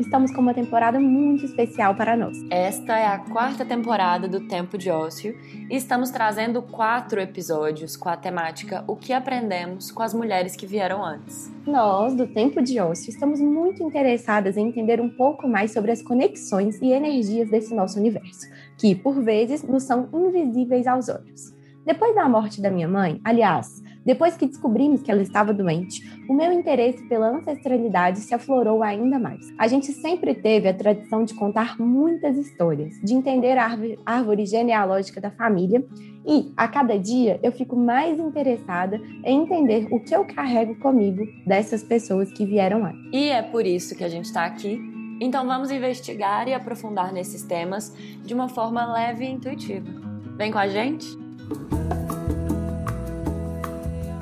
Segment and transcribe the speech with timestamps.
[0.00, 2.34] Estamos com uma temporada muito especial para nós.
[2.48, 8.08] Esta é a quarta temporada do Tempo de Ócio e estamos trazendo quatro episódios com
[8.08, 11.52] a temática O que aprendemos com as mulheres que vieram antes.
[11.66, 16.00] Nós, do Tempo de Ócio, estamos muito interessadas em entender um pouco mais sobre as
[16.00, 18.48] conexões e energias desse nosso universo,
[18.78, 21.59] que, por vezes, nos são invisíveis aos olhos.
[21.84, 26.34] Depois da morte da minha mãe, aliás, depois que descobrimos que ela estava doente, o
[26.34, 29.46] meu interesse pela ancestralidade se aflorou ainda mais.
[29.58, 35.20] A gente sempre teve a tradição de contar muitas histórias, de entender a árvore genealógica
[35.20, 35.84] da família,
[36.26, 41.26] e a cada dia eu fico mais interessada em entender o que eu carrego comigo
[41.46, 43.00] dessas pessoas que vieram antes.
[43.12, 44.80] E é por isso que a gente está aqui.
[45.20, 47.94] Então vamos investigar e aprofundar nesses temas
[48.24, 49.90] de uma forma leve e intuitiva.
[50.36, 51.29] Vem com a gente?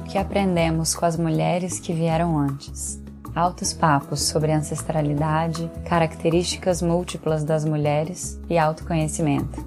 [0.08, 3.00] Que aprendemos com as mulheres que vieram antes.
[3.34, 9.64] Altos papos sobre ancestralidade, características múltiplas das mulheres e autoconhecimento.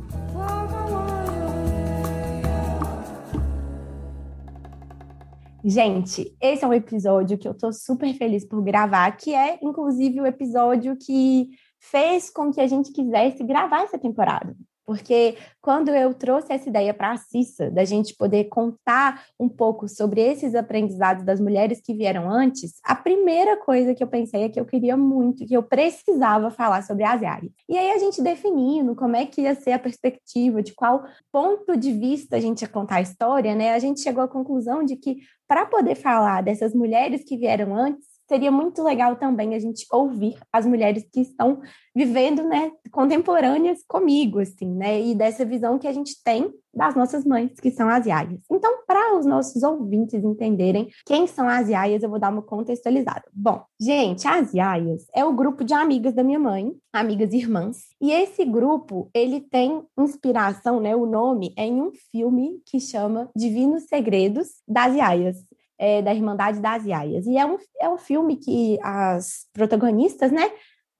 [5.63, 10.19] Gente, esse é um episódio que eu tô super feliz por gravar, que é inclusive
[10.19, 14.55] o episódio que fez com que a gente quisesse gravar essa temporada.
[14.85, 19.87] Porque quando eu trouxe essa ideia para a Cissa, da gente poder contar um pouco
[19.87, 24.49] sobre esses aprendizados das mulheres que vieram antes, a primeira coisa que eu pensei é
[24.49, 27.51] que eu queria muito, que eu precisava falar sobre as áreas.
[27.69, 31.77] E aí a gente definindo como é que ia ser a perspectiva, de qual ponto
[31.77, 33.73] de vista a gente ia contar a história, né?
[33.73, 35.17] A gente chegou à conclusão de que
[35.47, 40.37] para poder falar dessas mulheres que vieram antes, seria muito legal também a gente ouvir
[40.53, 41.59] as mulheres que estão
[41.93, 47.25] vivendo, né, contemporâneas comigo, assim, né, e dessa visão que a gente tem das nossas
[47.25, 48.39] mães, que são as iaias.
[48.49, 53.23] Então, para os nossos ouvintes entenderem quem são as iaias, eu vou dar uma contextualizada.
[53.33, 58.13] Bom, gente, as iaias é o grupo de amigas da minha mãe, amigas irmãs, e
[58.13, 63.83] esse grupo, ele tem inspiração, né, o nome é em um filme que chama Divinos
[63.89, 65.50] Segredos das Iaias
[65.81, 67.25] é, da Irmandade das Iaias.
[67.25, 70.51] E é um, é um filme que as protagonistas, né,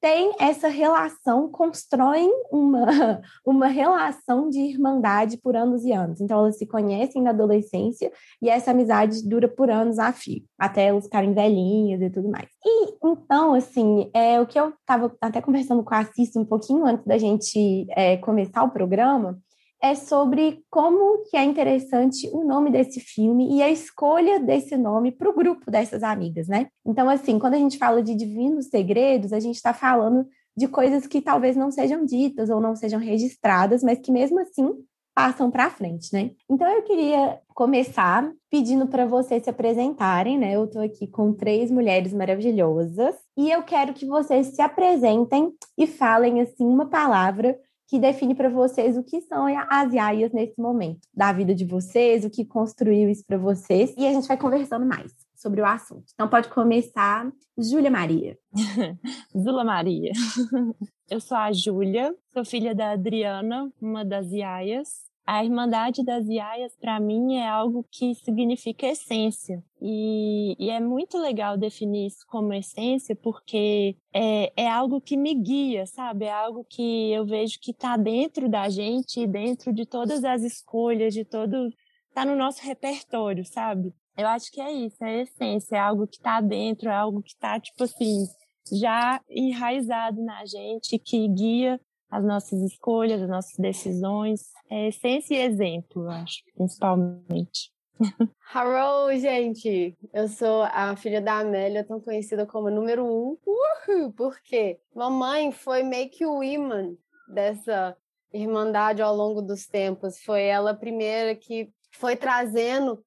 [0.02, 6.20] têm essa relação, constroem uma, uma relação de irmandade por anos e anos.
[6.20, 8.12] Então, elas se conhecem na adolescência
[8.42, 12.50] e essa amizade dura por anos a fio, até elas ficarem velhinhas e tudo mais.
[12.66, 16.84] E, então, assim, é o que eu estava até conversando com a Cissa um pouquinho
[16.84, 19.40] antes da gente é, começar o programa,
[19.82, 25.12] é sobre como que é interessante o nome desse filme e a escolha desse nome
[25.12, 26.68] para o grupo dessas amigas, né?
[26.86, 30.26] Então, assim, quando a gente fala de divinos segredos, a gente está falando
[30.56, 34.70] de coisas que talvez não sejam ditas ou não sejam registradas, mas que mesmo assim
[35.14, 36.32] passam para frente, né?
[36.50, 40.56] Então eu queria começar pedindo para vocês se apresentarem, né?
[40.56, 45.86] Eu estou aqui com três mulheres maravilhosas e eu quero que vocês se apresentem e
[45.86, 47.58] falem assim uma palavra
[47.92, 52.24] que define para vocês o que são as iaias nesse momento da vida de vocês,
[52.24, 56.06] o que construiu isso para vocês, e a gente vai conversando mais sobre o assunto.
[56.14, 58.38] Então pode começar, Júlia Maria.
[59.38, 60.14] Zula Maria.
[61.12, 66.76] Eu sou a Júlia, sou filha da Adriana, uma das iaias, a Irmandade das Iaias,
[66.76, 69.64] para mim, é algo que significa essência.
[69.82, 75.34] E, e, é muito legal definir isso como essência, porque é, é algo que me
[75.34, 76.26] guia, sabe?
[76.26, 81.14] É algo que eu vejo que está dentro da gente, dentro de todas as escolhas,
[81.14, 81.70] de todo.
[82.10, 83.94] está no nosso repertório, sabe?
[84.18, 87.32] Eu acho que é isso, é essência, é algo que está dentro, é algo que
[87.32, 88.26] está, tipo assim,
[88.70, 91.80] já enraizado na gente, que guia
[92.12, 94.52] as nossas escolhas, as nossas decisões.
[94.70, 97.72] É essência e exemplo, eu acho, principalmente.
[98.54, 99.96] Hello, gente!
[100.14, 103.38] Eu sou a filha da Amélia, tão conhecida como número um.
[103.46, 104.80] Uhul, por quê?
[104.94, 106.94] Mamãe foi meio que o imã
[107.30, 107.96] dessa
[108.34, 110.20] irmandade ao longo dos tempos.
[110.22, 113.04] Foi ela a primeira que foi trazendo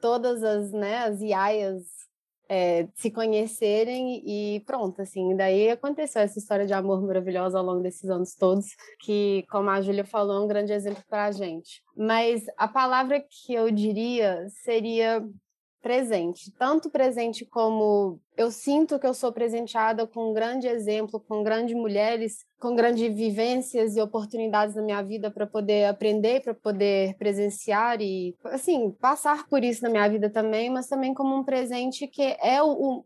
[0.00, 1.97] todas as, né, as iaias
[2.48, 5.36] é, se conhecerem e pronto, assim.
[5.36, 8.66] Daí aconteceu essa história de amor maravilhosa ao longo desses anos todos,
[9.00, 11.82] que, como a Júlia falou, é um grande exemplo para a gente.
[11.96, 15.22] Mas a palavra que eu diria seria
[15.80, 21.42] presente, tanto presente como eu sinto que eu sou presenteada com um grande exemplo, com
[21.42, 27.16] grandes mulheres, com grandes vivências e oportunidades na minha vida para poder aprender, para poder
[27.16, 32.06] presenciar e assim, passar por isso na minha vida também, mas também como um presente
[32.06, 33.04] que é o,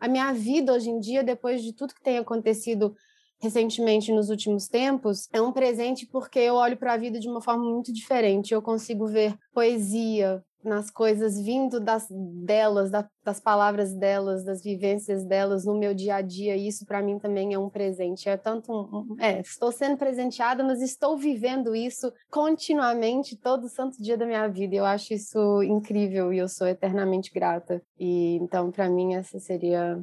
[0.00, 2.94] a minha vida hoje em dia depois de tudo que tem acontecido
[3.40, 7.40] recentemente nos últimos tempos, é um presente porque eu olho para a vida de uma
[7.40, 8.52] forma muito diferente.
[8.52, 15.24] Eu consigo ver poesia, nas coisas vindo das delas, da, das palavras delas, das vivências
[15.24, 16.56] delas no meu dia a dia.
[16.56, 18.28] E isso para mim também é um presente.
[18.28, 24.16] É tanto um, é, estou sendo presenteada, mas estou vivendo isso continuamente todo santo dia
[24.16, 24.74] da minha vida.
[24.74, 27.82] Eu acho isso incrível e eu sou eternamente grata.
[27.98, 30.02] E então para mim essa seria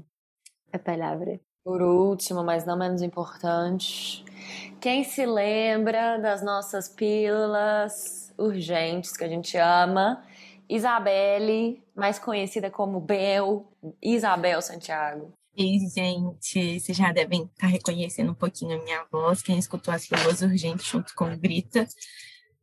[0.72, 1.40] a palavra.
[1.64, 4.24] Por último, mas não menos importante,
[4.80, 10.24] quem se lembra das nossas pílulas urgentes que a gente ama
[10.70, 13.72] Isabelle, mais conhecida como Bel,
[14.02, 15.34] Isabel Santiago.
[15.56, 20.08] Ei, gente, vocês já devem estar reconhecendo um pouquinho a minha voz, quem escutou as
[20.08, 21.88] Pílulas Urgentes junto com Grita.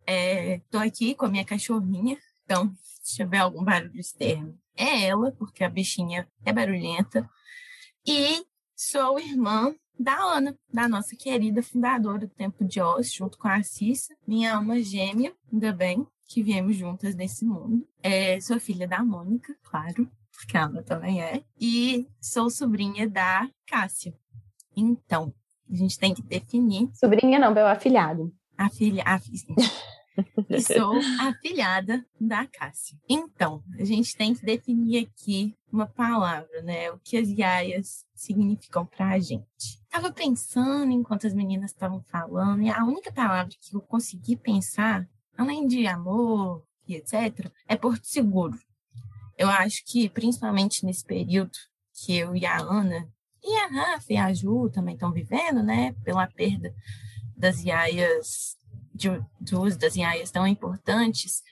[0.07, 2.73] Estou é, aqui com a minha cachorrinha, então,
[3.03, 7.29] se tiver algum barulho externo, é ela, porque a bichinha é barulhenta.
[8.07, 8.45] E
[8.77, 13.63] sou irmã da Ana, da nossa querida fundadora do Tempo de Oz, junto com a
[13.63, 17.87] Cissa, minha alma gêmea, ainda bem que viemos juntas nesse mundo.
[18.03, 21.45] É, sou filha da Mônica, claro, porque a Ana também é.
[21.61, 24.13] E sou sobrinha da Cássia.
[24.77, 25.33] Então,
[25.71, 26.91] a gente tem que definir.
[26.93, 28.35] Sobrinha não, meu afilhado.
[28.59, 29.05] Afilha,
[30.51, 32.99] e sou afilhada da Cássia.
[33.09, 36.91] Então, a gente tem que definir aqui uma palavra, né?
[36.91, 39.81] O que as iaias significam para a gente.
[39.89, 45.09] Tava pensando enquanto as meninas estavam falando, e a única palavra que eu consegui pensar
[45.37, 48.59] além de amor e etc., é Porto Seguro.
[49.37, 51.53] Eu acho que, principalmente nesse período
[51.93, 53.09] que eu e a Ana,
[53.43, 56.75] e a Rafa e a Ju também estão vivendo, né, pela perda
[57.37, 58.57] das iaias,
[58.95, 59.09] de,
[59.41, 61.43] do uso das iaias tão importantes,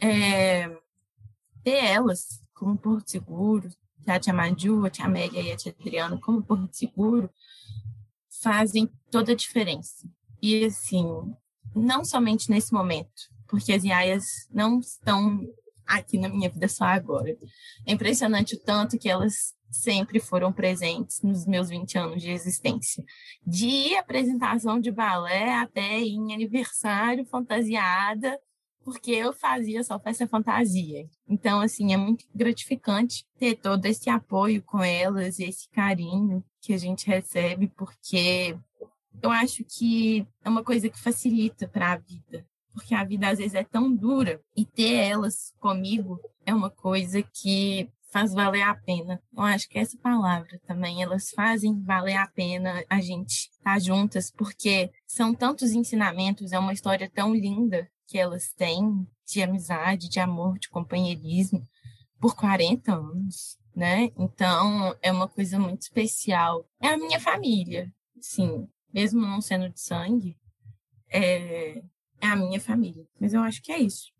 [0.00, 0.68] é,
[1.64, 3.68] ter elas como Porto Seguro,
[4.06, 7.28] a tia Maju, a tia Amélia e a tia Adriana como Porto Seguro,
[8.40, 10.08] fazem toda a diferença.
[10.40, 11.04] E, assim,
[11.76, 15.40] não somente nesse momento, porque as iaias não estão
[15.86, 17.36] aqui na minha vida só agora.
[17.86, 23.04] É impressionante o tanto que elas sempre foram presentes nos meus 20 anos de existência.
[23.46, 28.38] De apresentação de balé até em aniversário fantasiada,
[28.84, 31.08] porque eu fazia só festa fantasia.
[31.28, 36.78] Então, assim, é muito gratificante ter todo esse apoio com elas, esse carinho que a
[36.78, 38.56] gente recebe, porque
[39.22, 43.38] eu acho que é uma coisa que facilita para a vida, porque a vida às
[43.38, 48.74] vezes é tão dura e ter elas comigo é uma coisa que faz valer a
[48.74, 49.20] pena.
[49.36, 53.78] Eu acho que essa palavra também, elas fazem valer a pena a gente estar tá
[53.78, 60.08] juntas, porque são tantos ensinamentos, é uma história tão linda que elas têm de amizade,
[60.08, 61.66] de amor, de companheirismo
[62.20, 64.10] por 40 anos, né?
[64.16, 66.64] Então, é uma coisa muito especial.
[66.80, 70.36] É a minha família, sim mesmo não sendo de sangue,
[71.10, 71.78] é,
[72.20, 73.06] é a minha família.
[73.20, 74.14] Mas eu acho que é isso.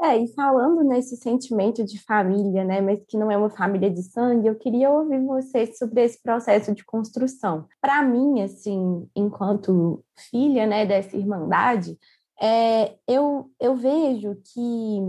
[0.00, 4.02] É, e falando nesse sentimento de família, né, mas que não é uma família de
[4.02, 7.66] sangue, eu queria ouvir vocês sobre esse processo de construção.
[7.80, 11.98] Para mim, assim, enquanto filha, né, dessa irmandade,
[12.40, 15.00] é, eu, eu vejo que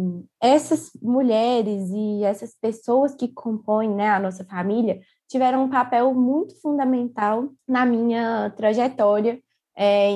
[0.41, 4.99] essas mulheres e essas pessoas que compõem né, a nossa família
[5.29, 9.39] tiveram um papel muito fundamental na minha trajetória,
[9.77, 10.09] é,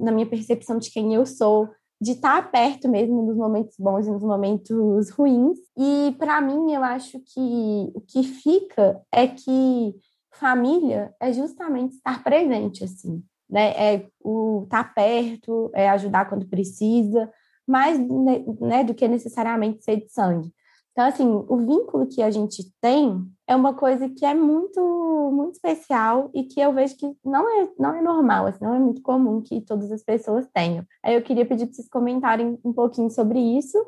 [0.00, 1.68] na minha percepção de quem eu sou,
[2.00, 5.58] de estar perto mesmo nos momentos bons e nos momentos ruins.
[5.76, 9.94] E para mim, eu acho que o que fica é que
[10.32, 13.70] família é justamente estar presente, assim, né?
[13.70, 17.28] É o estar perto, é ajudar quando precisa,
[17.66, 20.52] mais né, do que necessariamente ser de sangue.
[20.98, 25.54] Então, assim, o vínculo que a gente tem é uma coisa que é muito, muito
[25.54, 29.00] especial e que eu vejo que não é, não é normal, assim, não é muito
[29.00, 30.84] comum que todas as pessoas tenham.
[31.00, 33.78] Aí eu queria pedir para vocês comentarem um pouquinho sobre isso,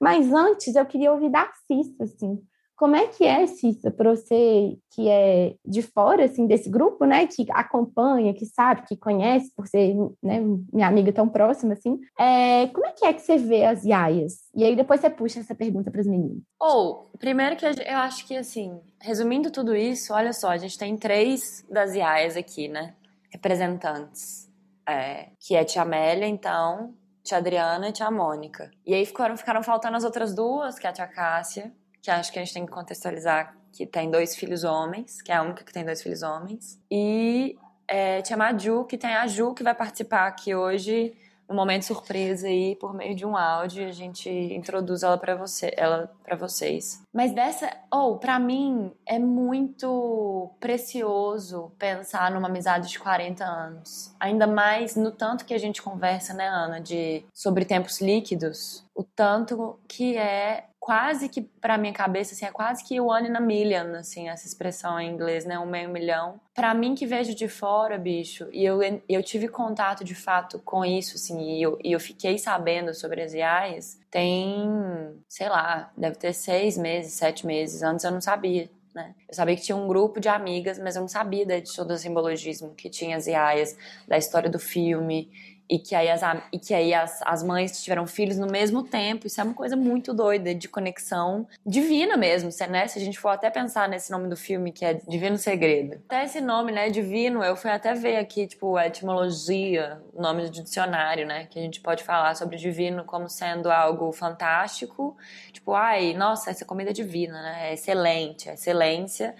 [0.00, 2.40] mas antes eu queria ouvir da Cissa, assim,
[2.76, 7.26] Como é que é, Cissa, para você que é de fora, assim, desse grupo, né,
[7.26, 10.40] que acompanha, que sabe, que conhece, por ser, né,
[10.72, 14.48] minha amiga tão próxima, assim, é, como é que é que você vê as iaias?
[14.54, 16.42] E aí depois você puxa essa pergunta para os meninos.
[16.60, 20.78] Ou, oh, primeiro que eu acho que, assim, resumindo tudo isso, olha só, a gente
[20.78, 22.94] tem três das iaias aqui, né,
[23.30, 24.50] representantes,
[24.88, 28.70] é, que é Tia Amélia, então, Tia Adriana e Tia Mônica.
[28.84, 32.32] E aí ficaram, ficaram faltando as outras duas, que é a Tia Cássia, que acho
[32.32, 35.64] que a gente tem que contextualizar que tem dois filhos homens, que é a única
[35.64, 36.78] que tem dois filhos homens.
[36.90, 37.56] E
[37.88, 41.14] é, Tia Maju, que tem a Ju, que vai participar aqui hoje
[41.52, 45.72] um momento surpresa aí por meio de um áudio a gente introduz ela para você,
[45.76, 47.02] ela para vocês.
[47.12, 54.14] Mas dessa, ou oh, para mim é muito precioso pensar numa amizade de 40 anos.
[54.18, 59.04] Ainda mais no tanto que a gente conversa, né, Ana, de sobre tempos líquidos, o
[59.04, 63.40] tanto que é quase que para minha cabeça assim é quase que one in a
[63.40, 67.46] million assim essa expressão em inglês né um meio milhão para mim que vejo de
[67.46, 71.92] fora bicho e eu eu tive contato de fato com isso assim e eu, e
[71.92, 77.84] eu fiquei sabendo sobre as IAs tem sei lá deve ter seis meses sete meses
[77.84, 79.14] antes eu não sabia né?
[79.26, 81.96] Eu sabia que tinha um grupo de amigas, mas eu não sabia de todo o
[81.96, 83.74] simbologismo que tinha as IAs,
[84.06, 85.30] da história do filme,
[85.72, 86.20] e que aí, as,
[86.52, 89.26] e que aí as, as mães tiveram filhos no mesmo tempo.
[89.26, 92.86] Isso é uma coisa muito doida de conexão divina mesmo, né?
[92.86, 95.94] Se a gente for até pensar nesse nome do filme, que é Divino Segredo.
[96.06, 100.42] Até esse nome, né, divino, eu fui até ver aqui, tipo, a etimologia, o nome
[100.42, 101.46] do dicionário, né?
[101.46, 105.16] Que a gente pode falar sobre divino como sendo algo fantástico.
[105.54, 107.70] Tipo, ai, nossa, essa comida é divina, né?
[107.70, 109.34] É excelente, é excelência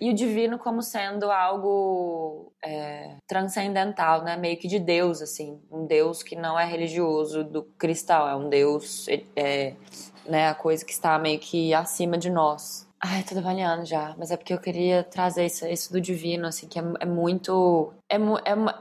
[0.00, 4.36] e o divino como sendo algo é, transcendental, né?
[4.36, 5.60] Meio que de Deus, assim.
[5.70, 9.74] Um Deus que não é religioso do cristão, é um Deus, é,
[10.26, 10.48] né?
[10.48, 12.86] A coisa que está meio que acima de nós.
[12.98, 16.66] Ai, tô avaliando já, mas é porque eu queria trazer isso, isso do divino, assim,
[16.66, 17.92] que é, é muito.
[18.08, 18.20] É, é,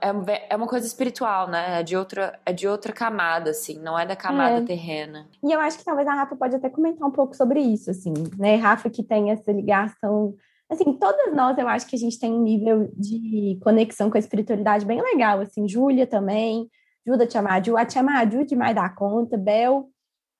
[0.09, 1.81] é, é uma coisa espiritual, né?
[1.81, 4.61] É de, outra, é de outra camada, assim, não é da camada é.
[4.61, 5.27] terrena.
[5.43, 8.13] E eu acho que talvez a Rafa pode até comentar um pouco sobre isso, assim,
[8.37, 8.55] né?
[8.55, 10.33] Rafa que tem essa ligação
[10.69, 14.19] assim, todas nós, eu acho que a gente tem um nível de conexão com a
[14.19, 16.69] espiritualidade bem legal, assim, Júlia também,
[17.05, 19.89] Juda Tiamadu, a Tiamadu demais da conta, Bel,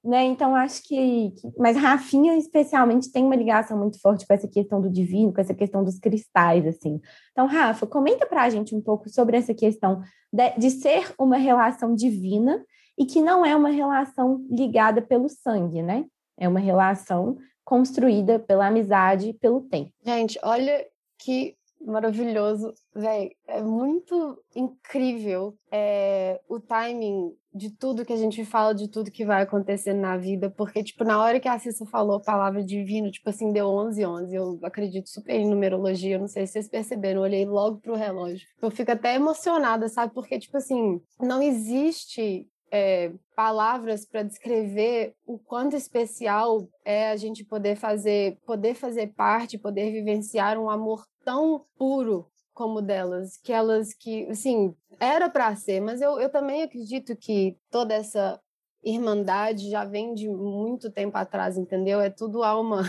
[0.03, 4.48] né, então acho que, que, mas Rafinha especialmente tem uma ligação muito forte com essa
[4.48, 7.01] questão do divino, com essa questão dos cristais, assim.
[7.32, 11.96] Então, Rafa, comenta pra gente um pouco sobre essa questão de, de ser uma relação
[11.96, 12.63] divina
[12.96, 16.05] e que não é uma relação ligada pelo sangue, né?
[16.39, 19.91] É uma relação construída pela amizade e pelo tempo.
[20.05, 20.86] Gente, olha
[21.17, 23.31] que maravilhoso, velho.
[23.48, 29.25] É muito incrível é, o timing de tudo que a gente fala, de tudo que
[29.25, 33.12] vai acontecendo na vida, porque, tipo, na hora que a Cissa falou a palavra divino,
[33.12, 37.22] tipo assim, deu 11 11 eu acredito super em numerologia, não sei se vocês perceberam,
[37.22, 38.48] eu olhei logo pro relógio.
[38.62, 40.13] Eu fico até emocionada, sabe?
[40.13, 47.41] Porque, tipo assim, não existe é, palavras para descrever o quanto especial é a gente
[47.46, 53.94] poder fazer, poder fazer parte, poder vivenciar um amor tão puro como delas, que elas
[53.94, 58.41] que, assim, era para ser, mas eu, eu também acredito que toda essa
[58.84, 62.01] irmandade já vem de muito tempo atrás, entendeu?
[62.01, 62.84] É tudo alma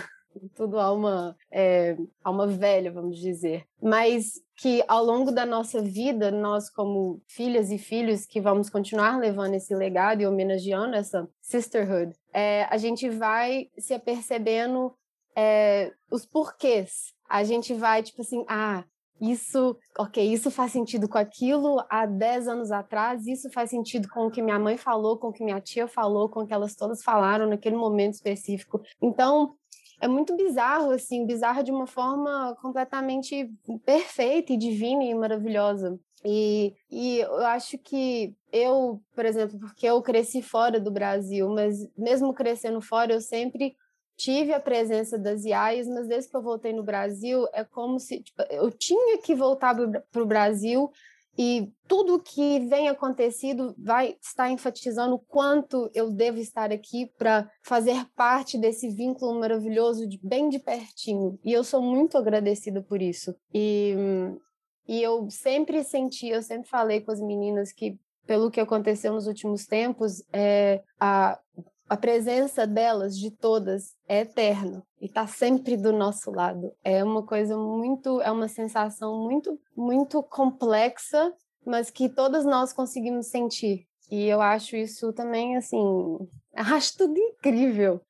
[0.54, 3.64] tudo alma, é, alma velha, vamos dizer.
[3.82, 9.18] Mas que ao longo da nossa vida, nós como filhas e filhos que vamos continuar
[9.18, 14.94] levando esse legado e homenageando essa sisterhood, é, a gente vai se apercebendo
[15.36, 17.14] é, os porquês.
[17.28, 18.84] A gente vai, tipo assim, ah,
[19.20, 24.26] isso, ok, isso faz sentido com aquilo há 10 anos atrás, isso faz sentido com
[24.26, 26.74] o que minha mãe falou, com o que minha tia falou, com o que elas
[26.74, 28.82] todas falaram naquele momento específico.
[29.00, 29.54] Então,
[30.00, 33.50] é muito bizarro, assim, bizarro de uma forma completamente
[33.84, 35.98] perfeita e divina e maravilhosa.
[36.24, 41.86] E, e eu acho que eu, por exemplo, porque eu cresci fora do Brasil, mas
[41.96, 43.76] mesmo crescendo fora, eu sempre
[44.16, 48.22] tive a presença das IAs, mas desde que eu voltei no Brasil, é como se
[48.22, 49.74] tipo, eu tinha que voltar
[50.10, 50.90] para o Brasil
[51.38, 57.50] e tudo que vem acontecido vai estar enfatizando o quanto eu devo estar aqui para
[57.62, 61.38] fazer parte desse vínculo maravilhoso de bem de pertinho.
[61.44, 63.34] E eu sou muito agradecida por isso.
[63.52, 63.94] E,
[64.88, 69.26] e eu sempre senti, eu sempre falei com as meninas que pelo que aconteceu nos
[69.26, 71.38] últimos tempos, é, a,
[71.88, 76.72] a presença delas, de todas, é eterna e está sempre do nosso lado.
[76.82, 81.32] É uma coisa muito, é uma sensação muito, muito complexa,
[81.64, 83.86] mas que todas nós conseguimos sentir.
[84.10, 85.78] E eu acho isso também, assim,
[86.54, 88.00] acho tudo incrível.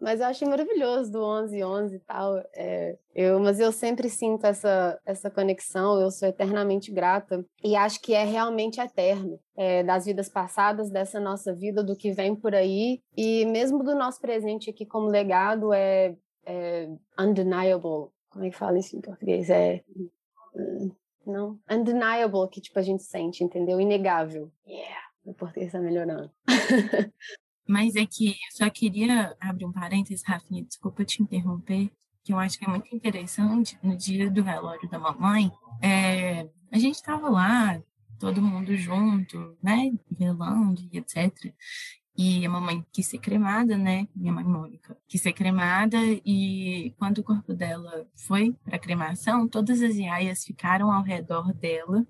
[0.00, 2.36] Mas eu achei maravilhoso do 11 11 e tal.
[2.54, 8.00] É, eu, mas eu sempre sinto essa, essa conexão, eu sou eternamente grata e acho
[8.00, 9.40] que é realmente eterno.
[9.56, 13.94] É, das vidas passadas, dessa nossa vida, do que vem por aí e mesmo do
[13.94, 16.88] nosso presente aqui como legado é, é
[17.18, 18.10] undeniable.
[18.28, 19.48] Como é que fala isso em português?
[19.48, 19.82] É.
[20.54, 20.90] Hum,
[21.26, 21.58] não?
[21.70, 23.80] Undeniable, que tipo a gente sente, entendeu?
[23.80, 24.52] Inegável.
[24.66, 25.06] Yeah!
[25.24, 26.30] O português está melhorando.
[27.66, 31.90] Mas é que eu só queria abrir um parênteses, Rafinha, desculpa te interromper,
[32.22, 33.78] que eu acho que é muito interessante.
[33.82, 35.50] No dia do velório da mamãe,
[35.82, 37.80] é, a gente estava lá,
[38.18, 41.52] todo mundo junto, né, velando e etc.
[42.18, 44.08] E a mamãe quis ser cremada, né?
[44.16, 49.82] Minha mãe Mônica quis ser cremada e quando o corpo dela foi para cremação, todas
[49.82, 52.06] as iaias ficaram ao redor dela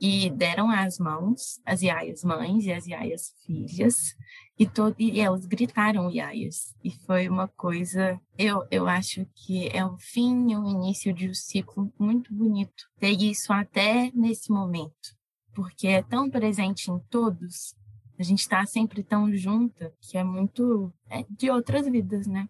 [0.00, 4.14] e deram as mãos, as iaias mães e as iaias filhas,
[4.58, 6.74] e, e elas gritaram iaias.
[6.82, 11.28] E foi uma coisa, eu, eu acho que é o fim e o início de
[11.28, 12.84] um ciclo muito bonito.
[12.98, 15.16] Ter isso até nesse momento,
[15.54, 17.74] porque é tão presente em todos,
[18.18, 22.48] a gente está sempre tão junta, que é muito é de outras vidas, né?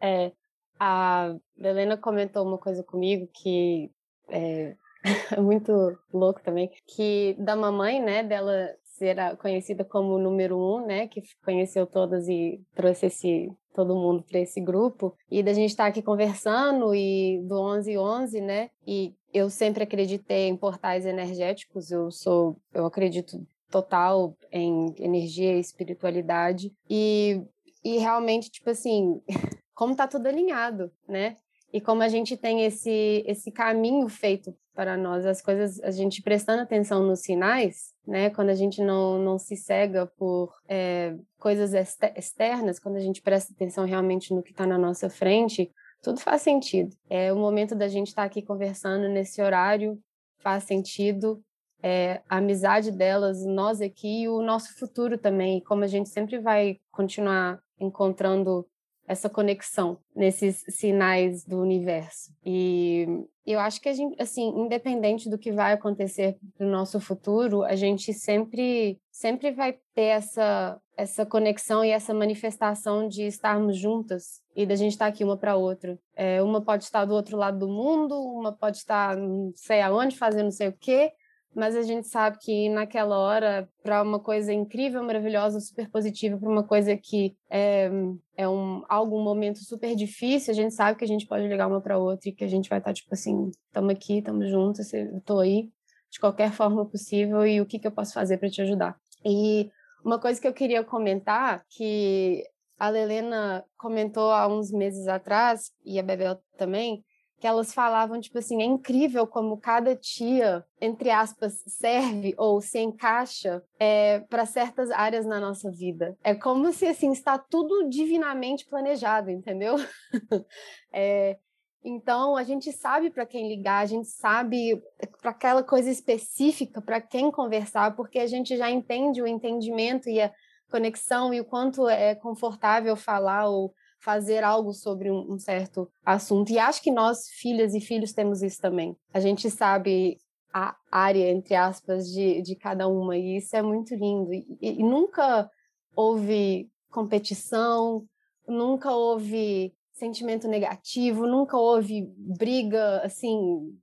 [0.00, 0.32] É,
[0.78, 3.90] a Helena comentou uma coisa comigo que
[4.28, 4.76] é
[5.40, 5.72] muito
[6.12, 11.86] louco também, que da mamãe, né, dela ser conhecida como número um, né, que conheceu
[11.86, 16.00] todas e trouxe esse todo mundo para esse grupo e da gente estar tá aqui
[16.00, 18.70] conversando e do 11 11, né?
[18.86, 25.60] E eu sempre acreditei em portais energéticos, eu sou, eu acredito total em energia e
[25.60, 27.42] espiritualidade e
[27.84, 29.20] e realmente tipo assim,
[29.74, 31.36] como tá tudo alinhado, né?
[31.72, 36.20] E como a gente tem esse esse caminho feito para nós, as coisas, a gente
[36.20, 38.28] prestando atenção nos sinais, né?
[38.30, 41.72] Quando a gente não, não se cega por é, coisas
[42.16, 45.70] externas, quando a gente presta atenção realmente no que está na nossa frente,
[46.02, 46.94] tudo faz sentido.
[47.08, 49.98] É o momento da gente estar tá aqui conversando nesse horário,
[50.40, 51.40] faz sentido.
[51.82, 56.38] É, a amizade delas, nós aqui e o nosso futuro também, como a gente sempre
[56.38, 58.66] vai continuar encontrando
[59.06, 62.32] essa conexão nesses sinais do universo.
[62.44, 63.06] E
[63.46, 67.74] eu acho que a gente, assim, independente do que vai acontecer no nosso futuro, a
[67.74, 74.64] gente sempre sempre vai ter essa essa conexão e essa manifestação de estarmos juntas e
[74.64, 75.98] da gente estar aqui uma para outra.
[76.14, 80.16] É, uma pode estar do outro lado do mundo, uma pode estar não sei aonde
[80.16, 81.12] fazendo não sei o quê,
[81.54, 86.48] mas a gente sabe que naquela hora, para uma coisa incrível, maravilhosa, super positiva, para
[86.48, 87.90] uma coisa que é,
[88.36, 91.68] é um, algo, um momento super difícil, a gente sabe que a gente pode ligar
[91.68, 94.50] uma para outra e que a gente vai estar, tá, tipo assim, estamos aqui, estamos
[94.50, 95.70] juntos, eu estou aí,
[96.10, 98.96] de qualquer forma possível, e o que, que eu posso fazer para te ajudar.
[99.24, 99.70] E
[100.04, 102.44] uma coisa que eu queria comentar, que
[102.78, 107.04] a Helena comentou há uns meses atrás, e a Bebel também,
[107.44, 112.78] que elas falavam, tipo assim, é incrível como cada tia, entre aspas, serve ou se
[112.78, 116.16] encaixa é, para certas áreas na nossa vida.
[116.24, 119.76] É como se, assim, está tudo divinamente planejado, entendeu?
[120.90, 121.36] é,
[121.84, 124.82] então, a gente sabe para quem ligar, a gente sabe
[125.20, 130.18] para aquela coisa específica, para quem conversar, porque a gente já entende o entendimento e
[130.18, 130.32] a
[130.70, 136.52] conexão e o quanto é confortável falar ou fazer algo sobre um, certo assunto.
[136.52, 138.94] E acho que nós, filhas e filhos, temos isso também.
[139.14, 140.18] A gente sabe
[140.52, 144.32] a área, entre aspas, de, de cada uma, e isso é muito lindo.
[144.32, 145.50] E, e, nunca
[145.96, 148.04] houve competição,
[148.46, 153.74] nunca houve sentimento negativo, nunca houve briga, assim,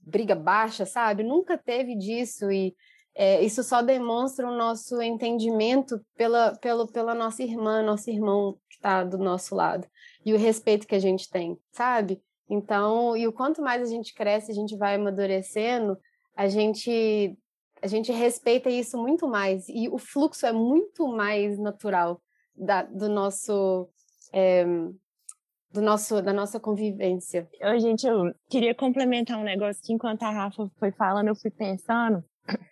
[0.00, 1.22] briga baixa, sabe?
[1.22, 2.74] Nunca teve disso e
[3.22, 8.76] é, isso só demonstra o nosso entendimento pela, pela, pela nossa irmã, nosso irmão que
[8.76, 9.86] está do nosso lado,
[10.24, 12.18] e o respeito que a gente tem, sabe?
[12.48, 15.98] Então, e o quanto mais a gente cresce, a gente vai amadurecendo,
[16.34, 17.36] a gente
[17.82, 22.22] a gente respeita isso muito mais e o fluxo é muito mais natural
[22.56, 23.86] da, do nosso
[24.32, 24.64] é,
[25.70, 27.46] do nosso da nossa convivência.
[27.78, 32.24] Gente, eu queria complementar um negócio que enquanto a Rafa foi falando, eu fui pensando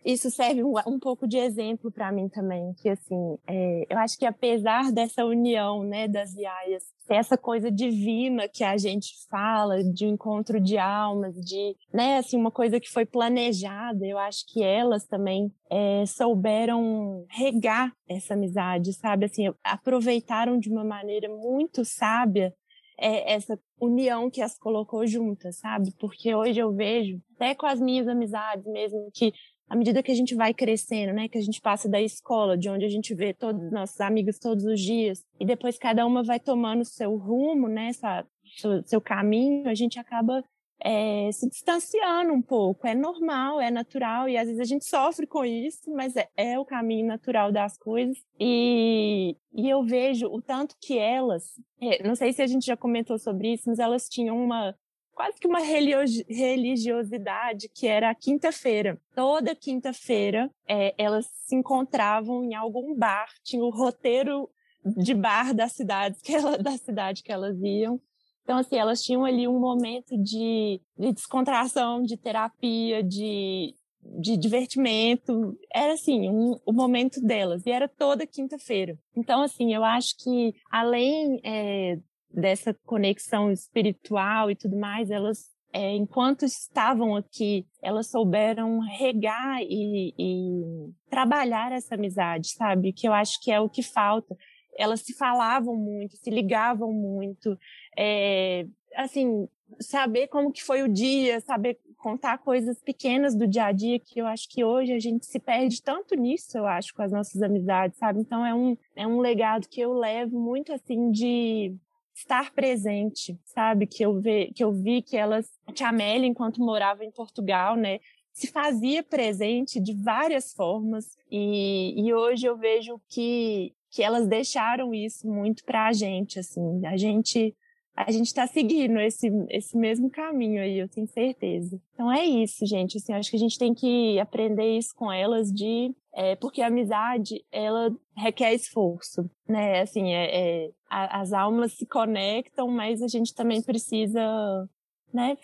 [0.05, 4.19] isso serve um, um pouco de exemplo para mim também, que assim, é, eu acho
[4.19, 10.05] que apesar dessa união, né, das iaias, essa coisa divina que a gente fala, de
[10.07, 15.07] encontro de almas, de, né, assim, uma coisa que foi planejada, eu acho que elas
[15.07, 22.53] também é, souberam regar essa amizade, sabe, assim, aproveitaram de uma maneira muito sábia
[22.99, 25.95] é, essa união que as colocou juntas, sabe?
[26.01, 29.33] Porque hoje eu vejo, até com as minhas amizades mesmo, que
[29.69, 32.69] à medida que a gente vai crescendo, né, que a gente passa da escola, de
[32.69, 36.23] onde a gente vê todos os nossos amigos todos os dias, e depois cada uma
[36.23, 40.43] vai tomando seu rumo, né, seu, seu caminho, a gente acaba
[40.81, 42.87] é, se distanciando um pouco.
[42.87, 46.59] É normal, é natural, e às vezes a gente sofre com isso, mas é, é
[46.59, 48.17] o caminho natural das coisas.
[48.39, 51.45] E, e eu vejo o tanto que elas,
[51.81, 54.75] é, não sei se a gente já comentou sobre isso, mas elas tinham uma
[55.19, 59.01] quase que uma religiosidade que era a quinta-feira.
[59.17, 64.49] Toda quinta-feira é, elas se encontravam em algum bar, tinha o roteiro
[64.85, 68.01] de bar da cidade que ela, da cidade que elas iam
[68.49, 73.75] então, assim, elas tinham ali um momento de, de descontração, de terapia, de,
[74.19, 75.55] de divertimento.
[75.71, 77.67] Era, assim, um, o momento delas.
[77.67, 78.99] E era toda quinta-feira.
[79.15, 81.99] Então, assim, eu acho que além é,
[82.31, 90.15] dessa conexão espiritual e tudo mais, elas é, enquanto estavam aqui, elas souberam regar e,
[90.19, 92.93] e, trabalhar essa amizade, sabe?
[92.93, 94.35] Que eu acho que é o que falta.
[94.79, 97.59] Elas se falavam muito, se ligavam muito,
[97.99, 99.47] é, assim,
[99.81, 104.21] saber como que foi o dia, saber contar coisas pequenas do dia a dia que
[104.21, 107.43] eu acho que hoje a gente se perde tanto nisso, eu acho, com as nossas
[107.43, 108.21] amizades, sabe?
[108.21, 111.77] Então é um, é um legado que eu levo muito assim de
[112.19, 113.87] estar presente, sabe?
[113.87, 117.77] Que eu, ve, que eu vi que elas, a Tia Amélia, enquanto morava em Portugal,
[117.77, 118.01] né?
[118.33, 124.93] Se fazia presente de várias formas e, e hoje eu vejo que, que elas deixaram
[124.93, 126.85] isso muito para a gente, assim.
[126.87, 127.55] A gente
[127.97, 131.81] a gente está seguindo esse, esse mesmo caminho aí, eu tenho certeza.
[131.93, 132.97] Então é isso, gente.
[132.97, 136.67] Assim, acho que a gente tem que aprender isso com elas de é, porque a
[136.67, 139.83] amizade ela requer esforço, né?
[139.83, 144.69] Assim, é, é, as almas se conectam, mas a gente também precisa,
[145.15, 145.39] né,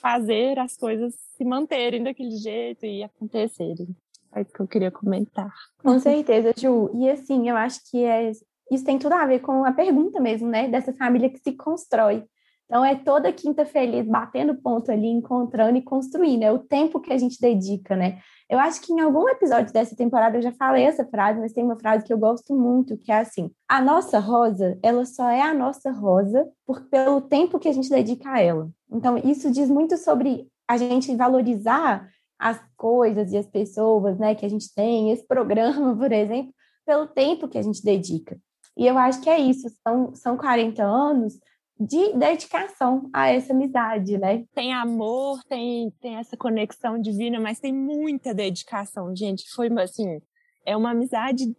[0.00, 3.94] fazer as coisas se manterem daquele jeito e acontecerem.
[4.34, 5.52] É isso que eu queria comentar.
[5.82, 6.90] Com certeza, Ju.
[6.94, 8.30] E assim, eu acho que é
[8.70, 10.66] isso tem tudo a ver com a pergunta mesmo, né?
[10.66, 12.24] Dessa família que se constrói.
[12.66, 16.42] Então, é toda quinta feliz, batendo ponto ali, encontrando e construindo.
[16.42, 18.18] É o tempo que a gente dedica, né?
[18.50, 21.64] Eu acho que em algum episódio dessa temporada eu já falei essa frase, mas tem
[21.64, 25.42] uma frase que eu gosto muito, que é assim: a nossa rosa, ela só é
[25.42, 28.68] a nossa rosa por, pelo tempo que a gente dedica a ela.
[28.90, 34.44] Então, isso diz muito sobre a gente valorizar as coisas e as pessoas, né, que
[34.44, 36.52] a gente tem, esse programa, por exemplo,
[36.84, 38.36] pelo tempo que a gente dedica.
[38.76, 41.38] E eu acho que é isso, são, são 40 anos
[41.78, 44.44] de dedicação a essa amizade, né?
[44.54, 49.48] Tem amor, tem, tem essa conexão divina, mas tem muita dedicação, gente.
[49.50, 50.20] Foi assim,
[50.64, 51.54] é uma amizade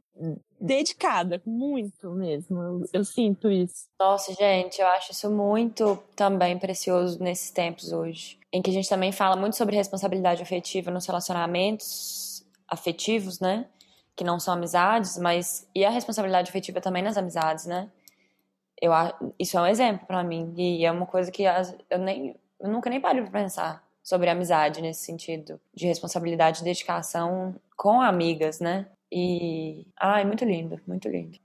[0.60, 2.62] dedicada, muito mesmo.
[2.62, 3.88] Eu, eu, sinto isso.
[4.00, 8.90] Nossa, gente, eu acho isso muito também precioso nesses tempos hoje, em que a gente
[8.90, 13.68] também fala muito sobre responsabilidade afetiva nos relacionamentos afetivos, né?
[14.18, 17.88] que não são amizades, mas e a responsabilidade afetiva também nas amizades, né?
[18.82, 18.92] Eu
[19.40, 21.44] isso é um exemplo para mim e é uma coisa que
[21.90, 26.64] eu nem eu nunca nem parei para pensar sobre amizade nesse sentido de responsabilidade e
[26.64, 28.88] dedicação com amigas, né?
[29.12, 31.38] E ai, muito lindo, muito lindo.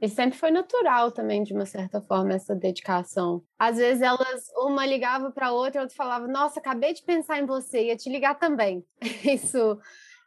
[0.00, 3.42] E sempre foi natural também, de uma certa forma, essa dedicação.
[3.58, 7.46] Às vezes elas, uma ligava para outra e outra falava: Nossa, acabei de pensar em
[7.46, 8.84] você, ia te ligar também.
[9.24, 9.78] Isso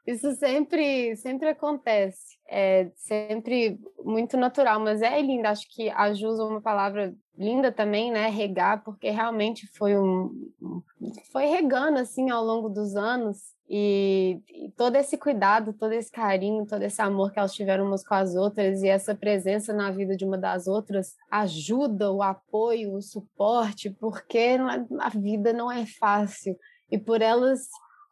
[0.10, 2.39] isso sempre, sempre acontece.
[2.52, 5.48] É sempre muito natural, mas é lindo.
[5.48, 8.28] Acho que a Ju usou uma palavra linda também, né?
[8.28, 10.52] Regar, porque realmente foi um.
[11.32, 13.38] Foi regando assim ao longo dos anos.
[13.72, 18.04] E, e, todo esse cuidado, todo esse carinho, todo esse amor que elas tiveram umas
[18.04, 22.96] com as outras e essa presença na vida de uma das outras ajuda, o apoio,
[22.96, 24.58] o suporte, porque
[25.00, 26.58] a vida não é fácil.
[26.92, 27.68] E por elas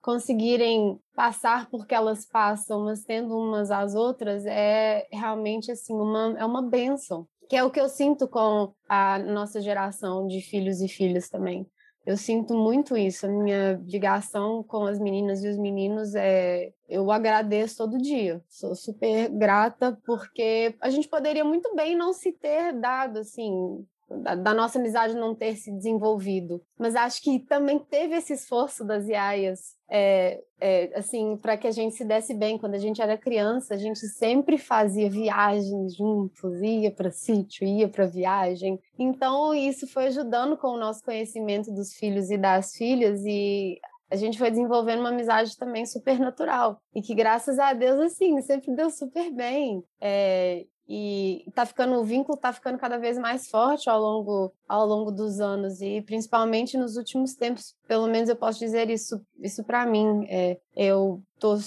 [0.08, 6.46] conseguirem passar porque elas passam, mas tendo umas às outras, é realmente assim uma é
[6.46, 10.88] uma benção, que é o que eu sinto com a nossa geração de filhos e
[10.88, 11.67] filhas também.
[12.06, 17.12] Eu sinto muito isso, a minha ligação com as meninas e os meninos é eu
[17.12, 18.41] agradeço todo dia.
[18.48, 24.36] Sou super grata porque a gente poderia muito bem não se ter dado assim da,
[24.36, 26.62] da, nossa amizade não ter se desenvolvido.
[26.78, 31.72] Mas acho que também teve esse esforço das Iaias, é, é, assim, para que a
[31.72, 32.58] gente se desse bem.
[32.58, 37.89] Quando a gente era criança, a gente sempre fazia viagens juntos, ia para sítio, ia
[37.89, 38.80] para viagem.
[38.98, 44.15] Então, isso foi ajudando com o nosso conhecimento dos filhos e das filhas e a
[44.15, 48.74] gente foi desenvolvendo uma amizade também super natural e que graças a Deus assim sempre
[48.74, 53.89] deu super bem é, e tá ficando o vínculo tá ficando cada vez mais forte
[53.89, 55.82] ao longo ao longo dos anos.
[55.82, 60.26] E principalmente nos últimos tempos pelo menos eu posso dizer isso isso para mim.
[60.30, 61.58] É, eu tô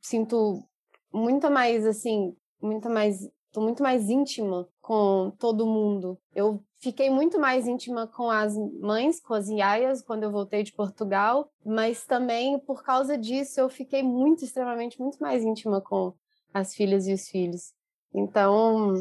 [0.00, 0.62] sinto
[1.12, 6.16] muito mais assim muito mais tô muito mais íntima com todo mundo.
[6.34, 10.72] Eu fiquei muito mais íntima com as mães com as iaias quando eu voltei de
[10.72, 11.50] Portugal.
[11.66, 16.14] Mas também por causa disso eu fiquei muito extremamente muito mais íntima com
[16.54, 17.72] as filhas e os filhos
[18.14, 18.94] então,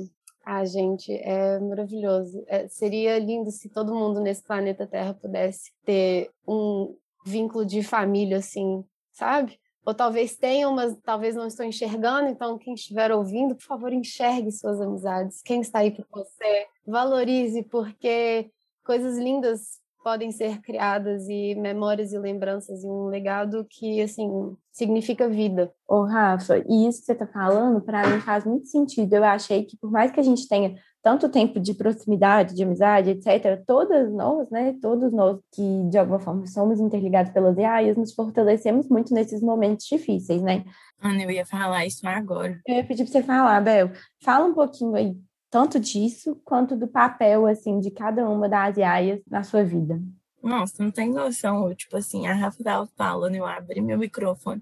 [0.46, 2.44] a gente, é maravilhoso.
[2.48, 6.96] É, seria lindo se todo mundo nesse planeta Terra pudesse ter um
[7.26, 9.60] vínculo de família, assim, sabe?
[9.86, 12.30] Ou talvez tenham, mas talvez não estou enxergando.
[12.30, 15.42] Então, quem estiver ouvindo, por favor, enxergue suas amizades.
[15.42, 18.50] Quem está aí por você, valorize, porque
[18.84, 25.30] coisas lindas podem ser criadas e memórias e lembranças e um legado que assim significa
[25.30, 25.72] vida.
[25.88, 29.14] Ô Rafa, e isso que você está falando para mim faz muito sentido.
[29.14, 33.10] Eu achei que por mais que a gente tenha tanto tempo de proximidade, de amizade,
[33.10, 38.14] etc., todas nós, né, todos nós que de alguma forma somos interligados pelas EAIs, nos
[38.14, 40.64] fortalecemos muito nesses momentos difíceis, né?
[41.02, 42.60] Ana, eu ia falar isso agora.
[42.68, 43.92] Eu ia pedir para você falar, Bel.
[44.24, 45.16] Fala um pouquinho aí
[45.52, 50.02] tanto disso quanto do papel assim de cada uma das iaias na sua vida.
[50.42, 51.74] Nossa, não tem noção.
[51.76, 54.62] Tipo assim, a Rafa tava falando, eu abri meu microfone.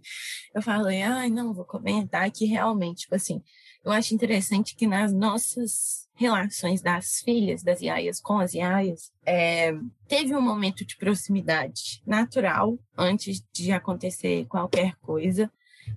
[0.54, 3.42] Eu falei, ai, não, vou comentar que realmente, tipo assim,
[3.84, 9.72] eu acho interessante que nas nossas relações das filhas, das iaias com as iaias, é,
[10.08, 15.50] teve um momento de proximidade natural antes de acontecer qualquer coisa.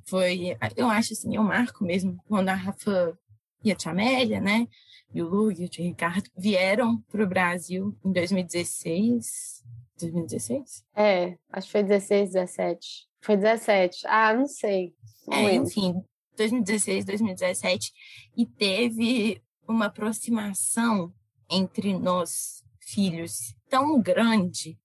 [0.04, 3.18] Foi, eu acho assim, eu marco mesmo quando a Rafa
[3.64, 4.66] e a Tia Amélia, né?
[5.14, 9.62] E o Lu e o tio Ricardo vieram para o Brasil em 2016.
[10.00, 10.84] 2016?
[10.96, 13.08] É, acho que foi 16, 17.
[13.20, 14.06] Foi 17.
[14.06, 14.94] Ah, não sei.
[15.26, 16.02] Não é, enfim,
[16.36, 17.92] 2016, 2017.
[18.36, 21.12] E teve uma aproximação
[21.50, 24.78] entre nós, filhos, tão grande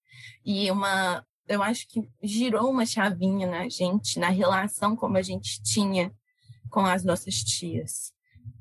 [0.45, 1.25] e uma.
[1.47, 6.13] Eu acho que girou uma chavinha na gente, na relação como a gente tinha
[6.69, 8.11] com as nossas tias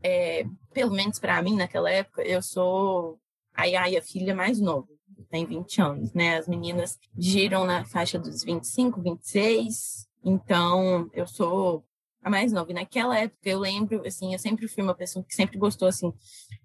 [0.06, 3.18] é, pelo menos para mim, naquela época, eu sou
[3.52, 4.86] a Yaya, filha mais nova,
[5.28, 6.36] tem 20 anos, né?
[6.36, 11.84] As meninas giram na faixa dos 25, 26, então eu sou
[12.22, 12.70] a mais nova.
[12.70, 16.12] E naquela época eu lembro, assim, eu sempre fui uma pessoa que sempre gostou, assim,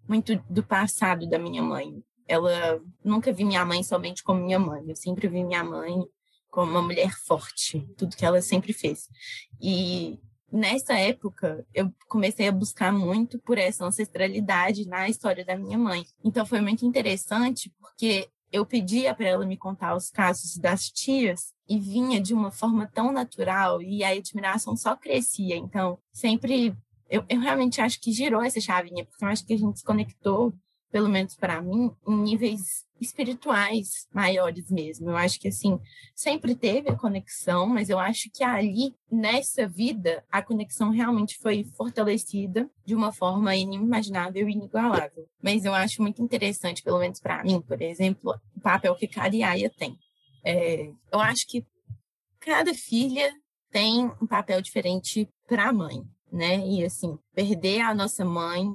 [0.08, 2.04] muito do passado da minha mãe.
[2.28, 5.96] Ela nunca vi minha mãe somente como minha mãe, eu sempre vi minha mãe
[6.52, 9.10] como uma mulher forte, tudo que ela sempre fez.
[9.60, 10.20] E
[10.52, 16.06] nessa época, eu comecei a buscar muito por essa ancestralidade na história da minha mãe.
[16.24, 21.54] Então foi muito interessante porque eu pedia para ela me contar os casos das tias
[21.70, 25.56] e vinha de uma forma tão natural e a admiração só crescia.
[25.56, 26.76] Então, sempre
[27.10, 29.86] eu, eu realmente acho que girou essa chavinha, porque eu acho que a gente se
[29.86, 30.54] conectou,
[30.92, 35.10] pelo menos para mim, em níveis espirituais maiores mesmo.
[35.10, 35.80] Eu acho que assim,
[36.14, 41.64] sempre teve a conexão, mas eu acho que ali nessa vida a conexão realmente foi
[41.76, 45.28] fortalecida de uma forma inimaginável e inigualável.
[45.42, 49.36] Mas eu acho muito interessante, pelo menos para mim, por exemplo, o papel que cada
[49.36, 49.98] Iaia tem.
[50.46, 51.66] É, eu acho que
[52.40, 53.34] cada filha
[53.72, 56.60] tem um papel diferente para a mãe, né?
[56.68, 58.68] E assim, perder a nossa mãe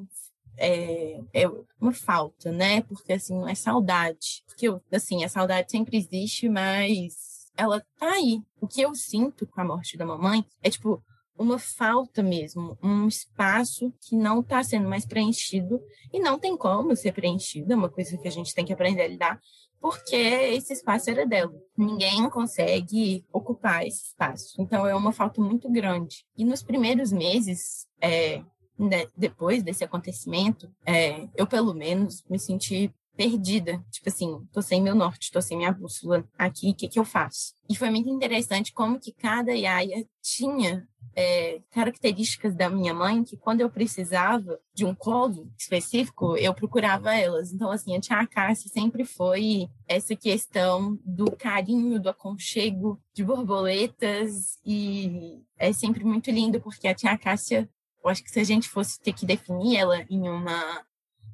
[0.59, 1.49] é, é
[1.81, 2.83] uma falta, né?
[2.83, 4.43] Porque, assim, é saudade.
[4.47, 8.43] Porque, assim, a saudade sempre existe, mas ela tá aí.
[8.61, 11.03] O que eu sinto com a morte da mamãe é, tipo,
[11.39, 15.81] uma falta mesmo, um espaço que não está sendo mais preenchido
[16.13, 19.03] e não tem como ser preenchido, é uma coisa que a gente tem que aprender
[19.03, 19.41] a lidar,
[19.81, 21.53] porque esse espaço era dela.
[21.77, 24.55] Ninguém consegue ocupar esse espaço.
[24.59, 26.25] Então é uma falta muito grande.
[26.37, 28.43] E nos primeiros meses, é,
[28.79, 33.83] né, depois desse acontecimento, é, eu pelo menos me senti perdida.
[33.91, 37.05] Tipo assim, tô sem meu norte, tô sem minha bússola aqui, o que que eu
[37.05, 37.55] faço?
[37.69, 43.37] E foi muito interessante como que cada Yaya tinha é, características da minha mãe que
[43.37, 47.53] quando eu precisava de um colo específico, eu procurava elas.
[47.53, 54.59] Então, assim, a tia Cássia sempre foi essa questão do carinho, do aconchego, de borboletas
[54.65, 57.69] e é sempre muito lindo porque a tia Cássia
[58.07, 60.85] eu acho que se a gente fosse ter que definir ela em uma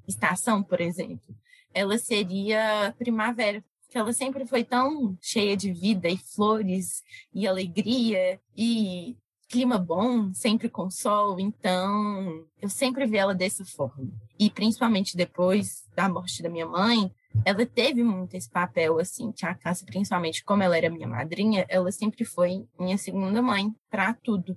[0.09, 1.37] estação, por exemplo,
[1.75, 8.41] ela seria primavera, porque ela sempre foi tão cheia de vida e flores e alegria
[8.57, 9.17] e
[9.51, 14.11] clima bom, sempre com sol, então eu sempre vi ela dessa forma.
[14.39, 17.13] E principalmente depois da morte da minha mãe,
[17.45, 21.93] ela teve muito esse papel, assim, Tia Cássia, principalmente como ela era minha madrinha, ela
[21.93, 24.57] sempre foi minha segunda mãe para tudo.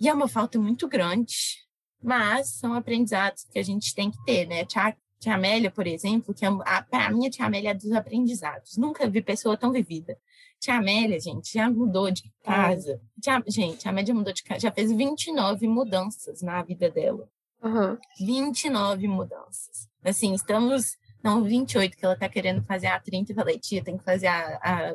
[0.00, 1.64] E é uma falta muito grande.
[2.02, 4.64] mas são aprendizados que a gente tem que ter, né?
[4.64, 6.50] Tia, tia Amélia, por exemplo, que é
[6.88, 8.76] para mim a tia Amélia é dos aprendizados.
[8.76, 10.16] Nunca vi pessoa tão vivida.
[10.60, 13.00] Tia Amélia, gente, já mudou de casa.
[13.20, 17.28] Tia, gente, a Amélia mudou de casa, já fez 29 mudanças na vida dela.
[17.62, 17.98] Uhum.
[18.20, 19.88] 29 mudanças.
[20.04, 20.96] Assim, estamos.
[21.24, 23.32] Não, 28, que ela tá querendo fazer a 30.
[23.32, 24.94] Eu falei, tia, tem que fazer a, a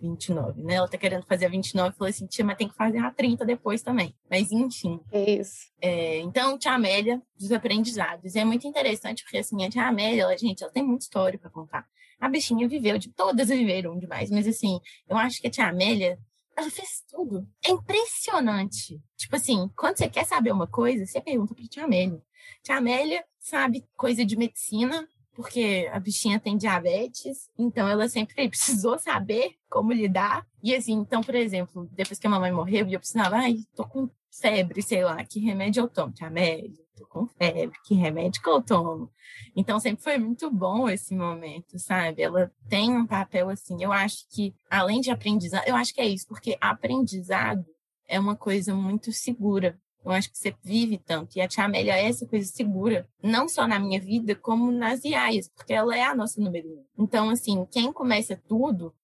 [0.00, 0.74] 29, né?
[0.74, 1.88] Ela tá querendo fazer a 29.
[1.88, 4.14] Eu falei assim, tia, mas tem que fazer a 30 depois também.
[4.30, 5.00] Mas, enfim.
[5.12, 5.66] É isso.
[5.80, 8.34] É, então, tia Amélia, dos aprendizados.
[8.34, 11.38] E é muito interessante, porque, assim, a tia Amélia, ela, gente, ela tem muita história
[11.38, 11.86] para contar.
[12.20, 14.30] A bichinha viveu, de todas viveram demais.
[14.30, 16.18] Mas, assim, eu acho que a tia Amélia,
[16.56, 17.46] ela fez tudo.
[17.64, 19.00] É impressionante.
[19.16, 22.20] Tipo assim, quando você quer saber uma coisa, você pergunta pra tia Amélia.
[22.62, 28.98] Tia Amélia sabe coisa de medicina, porque a bichinha tem diabetes, então ela sempre precisou
[28.98, 30.44] saber como lidar.
[30.60, 34.10] E assim, então, por exemplo, depois que a mamãe morreu, eu precisava, ai, tô com
[34.32, 36.12] febre, sei lá, que remédio eu tomo?
[36.20, 39.12] Amélia, tô com febre, que remédio que eu tomo?
[39.54, 42.20] Então, sempre foi muito bom esse momento, sabe?
[42.20, 46.08] Ela tem um papel assim, eu acho que, além de aprendizado, eu acho que é
[46.08, 47.64] isso, porque aprendizado
[48.08, 49.78] é uma coisa muito segura.
[50.04, 51.36] Eu acho que você vive tanto.
[51.36, 55.04] E a Tia Amélia é essa coisa segura, não só na minha vida, como nas
[55.04, 56.84] IAIAs, porque ela é a nossa número um.
[56.98, 58.94] Então, assim, quem começa tudo,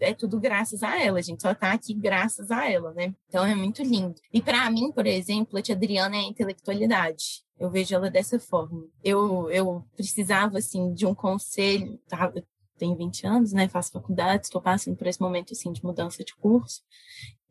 [0.00, 3.14] é tudo graças a ela, a gente só tá aqui graças a ela, né?
[3.28, 4.14] Então é muito lindo.
[4.32, 7.42] E para mim, por exemplo, a tia Adriana é a intelectualidade.
[7.58, 8.86] Eu vejo ela dessa forma.
[9.02, 12.32] Eu, eu precisava, assim, de um conselho, tá?
[12.78, 13.68] Tenho 20 anos, né?
[13.68, 16.82] Faço faculdade, estou passando por esse momento, assim, de mudança de curso.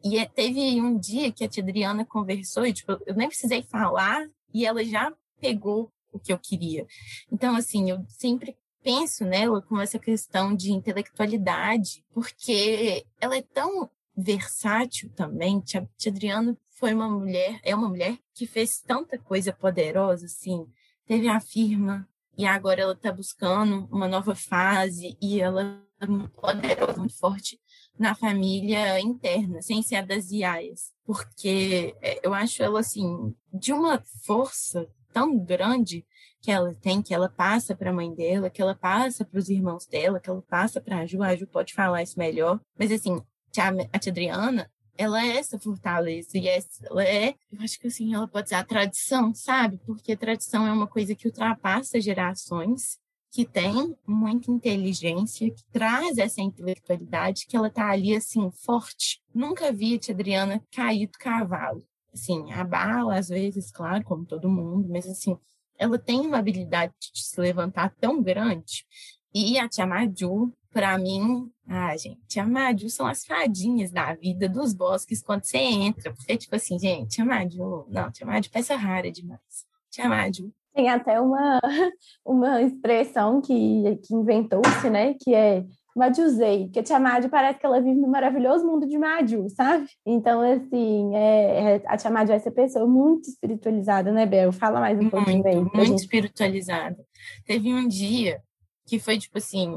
[0.04, 3.64] E é, teve um dia que a tia Adriana conversou e, tipo, eu nem precisei
[3.64, 6.86] falar e ela já pegou o que eu queria.
[7.32, 13.90] Então, assim, eu sempre penso nela com essa questão de intelectualidade, porque ela é tão
[14.16, 15.60] versátil também.
[15.60, 20.66] Tia, tia Adriana foi uma mulher, é uma mulher que fez tanta coisa poderosa, assim.
[21.06, 22.08] Teve a firma
[22.38, 27.60] e agora ela está buscando uma nova fase e ela é muito poderosa, muito forte
[27.98, 33.74] na família interna, sem ser a das iaias, porque é, eu acho ela assim de
[33.74, 36.06] uma força tão grande
[36.42, 39.50] que ela tem, que ela passa para a mãe dela, que ela passa para os
[39.50, 42.92] irmãos dela, que ela passa para a Ju, a Ju pode falar isso melhor, mas
[42.92, 46.38] assim, a tia Adriana, ela é essa fortaleza.
[46.38, 49.80] E ela é, eu acho que assim, ela pode ser a tradição, sabe?
[49.86, 53.00] Porque a tradição é uma coisa que ultrapassa gerações,
[53.38, 59.22] que tem muita inteligência, que traz essa intelectualidade, que ela tá ali assim forte.
[59.32, 61.86] Nunca vi a tia Adriana cair do cavalo.
[62.12, 65.38] Assim, abala às vezes, claro, como todo mundo, mas assim,
[65.78, 68.88] ela tem uma habilidade de se levantar tão grande.
[69.32, 74.50] E a tia Maju, para mim, ah, gente, tia Maju são as fadinhas da vida
[74.50, 76.12] dos bosques quando você entra.
[76.12, 79.68] Porque, tipo assim, gente, tia Maju, não, tia Maju peça rara demais.
[79.92, 80.52] Tia Maju.
[80.78, 81.60] Tem até uma,
[82.24, 85.16] uma expressão que, que inventou-se, né?
[85.20, 88.96] Que é Madjuzei, que a tia Madi parece que ela vive no maravilhoso mundo de
[89.00, 89.88] Madju, sabe?
[90.06, 94.52] Então, assim, é, é, a tia Madi é essa pessoa muito espiritualizada, né, Bel?
[94.52, 95.56] Fala mais um muito, pouquinho aí.
[95.56, 96.00] Muito gente.
[96.02, 97.04] espiritualizada.
[97.44, 98.40] Teve um dia
[98.86, 99.74] que foi, tipo assim,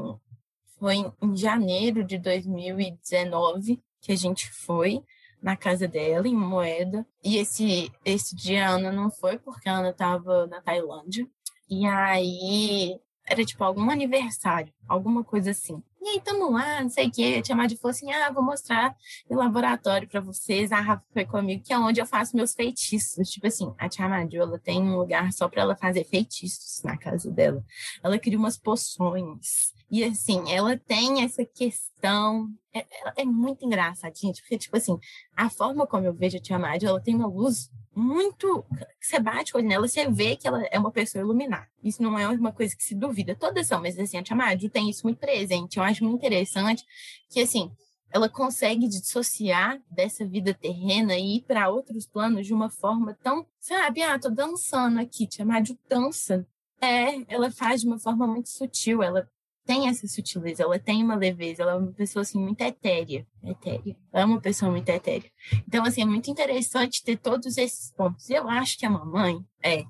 [0.77, 5.01] foi em janeiro de 2019 que a gente foi
[5.41, 7.05] na casa dela, em Moeda.
[7.23, 11.27] E esse, esse dia a Ana não foi, porque a Ana estava na Tailândia.
[11.69, 15.81] E aí era tipo algum aniversário, alguma coisa assim.
[16.03, 17.35] E aí, tamo lá, não sei o quê.
[17.37, 18.95] A tia Madi falou assim: ah, vou mostrar
[19.29, 20.71] o laboratório para vocês.
[20.71, 23.29] A Rafa foi comigo, que é onde eu faço meus feitiços.
[23.29, 26.97] Tipo assim, a tia Madi, ela tem um lugar só para ela fazer feitiços na
[26.97, 27.63] casa dela.
[28.03, 29.73] Ela cria umas poções.
[29.91, 32.49] E assim, ela tem essa questão.
[32.73, 32.85] É,
[33.17, 34.97] é muito engraçadinha, porque, tipo assim,
[35.35, 38.65] a forma como eu vejo a tia Madi, ela tem uma luz muito.
[38.99, 41.67] Você bate olho nela, você vê que ela é uma pessoa iluminada.
[41.83, 43.35] Isso não é uma coisa que se duvida.
[43.35, 45.77] Todas são, mas assim, a Tia Madi tem isso muito presente.
[45.77, 46.85] Eu acho muito interessante
[47.29, 47.71] que, assim,
[48.11, 53.45] ela consegue dissociar dessa vida terrena e ir para outros planos de uma forma tão,
[53.59, 56.45] sabe, ah, tô dançando aqui, Tia Madi dança.
[56.81, 59.29] É, ela faz de uma forma muito sutil, ela
[59.65, 63.95] tem essa sutileza, ela tem uma leveza, ela é uma pessoa assim muito etérea, etérea.
[64.11, 65.31] Ela é uma pessoa muito etérea.
[65.67, 68.29] Então assim, é muito interessante ter todos esses pontos.
[68.29, 69.85] Eu acho que a mamãe é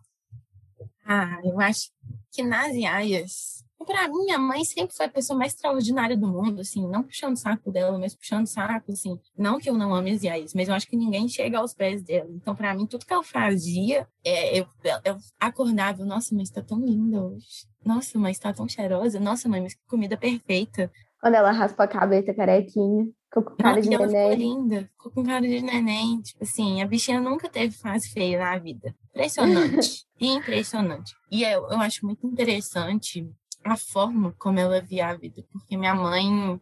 [1.06, 1.92] ah, eu acho
[2.32, 6.62] que nas iaias para mim, a mãe sempre foi a pessoa mais extraordinária do mundo,
[6.62, 9.20] assim, não puxando o saco dela, mas puxando o saco, assim.
[9.38, 12.02] Não que eu não ame as Yais, mas eu acho que ninguém chega aos pés
[12.04, 12.30] dela.
[12.32, 14.68] Então, para mim, tudo que ela fazia, é, eu,
[15.06, 17.66] eu acordava, nossa, mas tá tão linda hoje.
[17.86, 19.20] Nossa, mas tá tão cheirosa.
[19.20, 20.92] Nossa, mãe, mas que comida perfeita.
[21.20, 23.08] Quando ela raspa a cabeça carequinha.
[23.34, 24.32] Ficou com cara de ela neném.
[24.32, 26.22] ficou linda, ficou com cara de neném.
[26.22, 28.94] Tipo assim, a bichinha nunca teve fase feia na vida.
[29.10, 30.06] Impressionante.
[30.20, 31.14] impressionante.
[31.32, 33.26] E eu, eu acho muito interessante
[33.64, 36.60] a forma como ela via a vida, porque minha mãe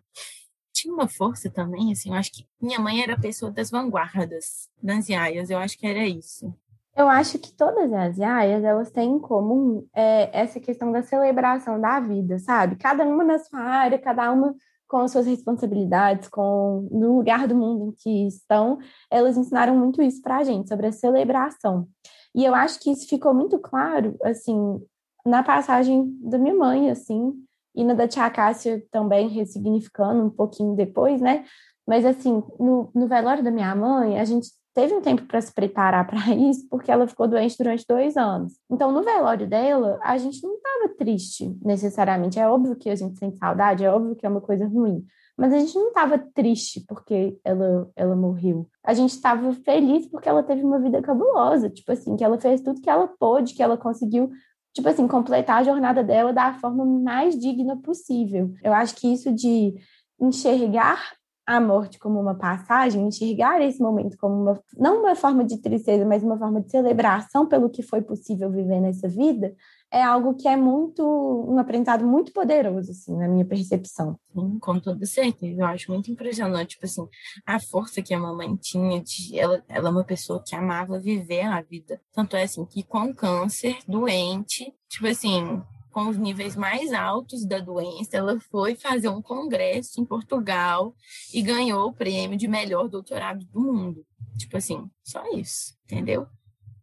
[0.73, 4.69] tinha uma força também, assim, eu acho que minha mãe era a pessoa das vanguardas,
[4.81, 6.53] das iaias, eu acho que era isso.
[6.95, 11.79] Eu acho que todas as iaias, elas têm em comum é, essa questão da celebração
[11.79, 12.75] da vida, sabe?
[12.75, 14.53] Cada uma na sua área, cada uma
[14.87, 18.79] com as suas responsabilidades, com no lugar do mundo em que estão,
[19.09, 21.87] elas ensinaram muito isso para a gente, sobre a celebração.
[22.33, 24.81] E eu acho que isso ficou muito claro, assim,
[25.29, 27.33] na passagem da minha mãe, assim,
[27.75, 31.45] e na da tia Cássia também, ressignificando um pouquinho depois, né?
[31.87, 35.53] Mas, assim, no, no velório da minha mãe, a gente teve um tempo para se
[35.53, 38.53] preparar para isso, porque ela ficou doente durante dois anos.
[38.69, 42.39] Então, no velório dela, a gente não estava triste necessariamente.
[42.39, 45.05] É óbvio que a gente sente saudade, é óbvio que é uma coisa ruim.
[45.37, 48.67] Mas a gente não estava triste porque ela, ela morreu.
[48.83, 51.69] A gente estava feliz porque ela teve uma vida cabulosa.
[51.69, 54.29] Tipo assim, que ela fez tudo que ela pôde, que ela conseguiu
[54.73, 58.53] tipo assim, completar a jornada dela da forma mais digna possível.
[58.63, 59.75] Eu acho que isso de
[60.19, 61.13] enxergar
[61.49, 66.05] a morte como uma passagem, enxergar esse momento como uma, não uma forma de tristeza,
[66.05, 69.55] mas uma forma de celebração pelo que foi possível viver nessa vida,
[69.91, 74.19] é algo que é muito, um aprendizado muito poderoso, assim, na minha percepção.
[74.33, 75.61] Sim, com toda certeza.
[75.61, 77.07] Eu acho muito impressionante, tipo assim,
[77.45, 81.41] a força que a mamãe tinha de, ela, ela é uma pessoa que amava viver
[81.41, 81.99] a vida.
[82.13, 87.57] Tanto é assim, que com câncer, doente, tipo assim, com os níveis mais altos da
[87.59, 90.93] doença, ela foi fazer um congresso em Portugal
[91.33, 94.05] e ganhou o prêmio de melhor doutorado do mundo.
[94.37, 96.27] Tipo assim, só isso, entendeu?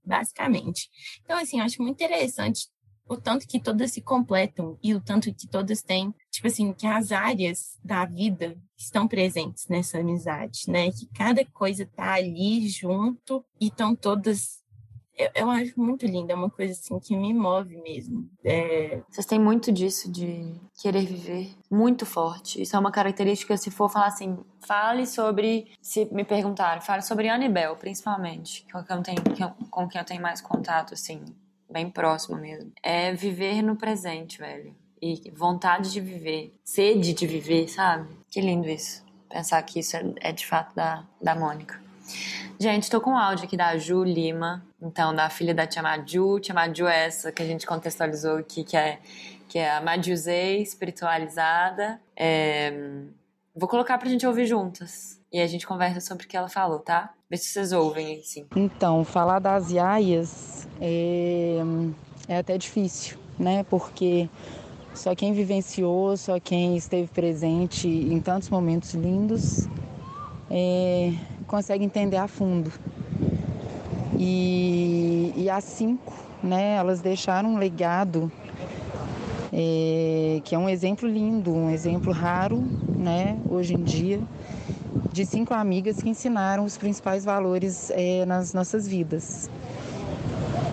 [0.05, 0.89] Basicamente.
[1.23, 2.69] Então, assim, eu acho muito interessante
[3.09, 6.87] o tanto que todas se completam e o tanto que todas têm, tipo assim, que
[6.87, 10.91] as áreas da vida estão presentes nessa amizade, né?
[10.91, 14.65] Que cada coisa tá ali junto e estão todas
[15.17, 18.29] eu, eu, acho muito linda, é uma coisa assim que me move mesmo.
[18.45, 19.01] É...
[19.09, 22.61] Vocês têm muito disso de querer viver, muito forte.
[22.61, 27.31] Isso é uma característica, se for falar assim, fale sobre, se me perguntarem, fale sobre
[27.31, 29.23] Anibel, principalmente, eu tenho,
[29.71, 31.25] com quem eu tenho mais contato, assim,
[31.77, 32.73] bem próximo mesmo.
[32.83, 34.75] É viver no presente, velho.
[35.01, 38.09] E vontade de viver, sede de viver, sabe?
[38.31, 39.05] Que lindo isso.
[39.29, 41.79] Pensar que isso é, é de fato da, da Mônica.
[42.59, 46.41] Gente, tô com um áudio aqui da Ju Lima, então da filha da Tia Maju.
[46.41, 48.99] Tia Maju é essa que a gente contextualizou aqui, que é,
[49.47, 52.01] que é a Majuzei espiritualizada.
[52.17, 52.73] É...
[53.55, 55.16] Vou colocar pra gente ouvir juntas.
[55.33, 57.13] E a gente conversa sobre o que ela falou, tá?
[57.29, 58.47] Vê se vocês ouvem aí, sim.
[58.55, 61.59] Então, falar das iaias é,
[62.29, 63.65] é até difícil, né?
[63.65, 64.29] Porque
[64.95, 69.69] só quem vivenciou, só quem esteve presente em tantos momentos lindos
[70.51, 71.13] é,
[71.47, 72.73] consegue entender a fundo.
[74.19, 78.31] E, e as cinco, né, elas deixaram um legado
[79.53, 82.59] é, que é um exemplo lindo, um exemplo raro,
[82.97, 84.21] né, hoje em dia,
[85.17, 89.49] de cinco amigas que ensinaram os principais valores é, nas nossas vidas,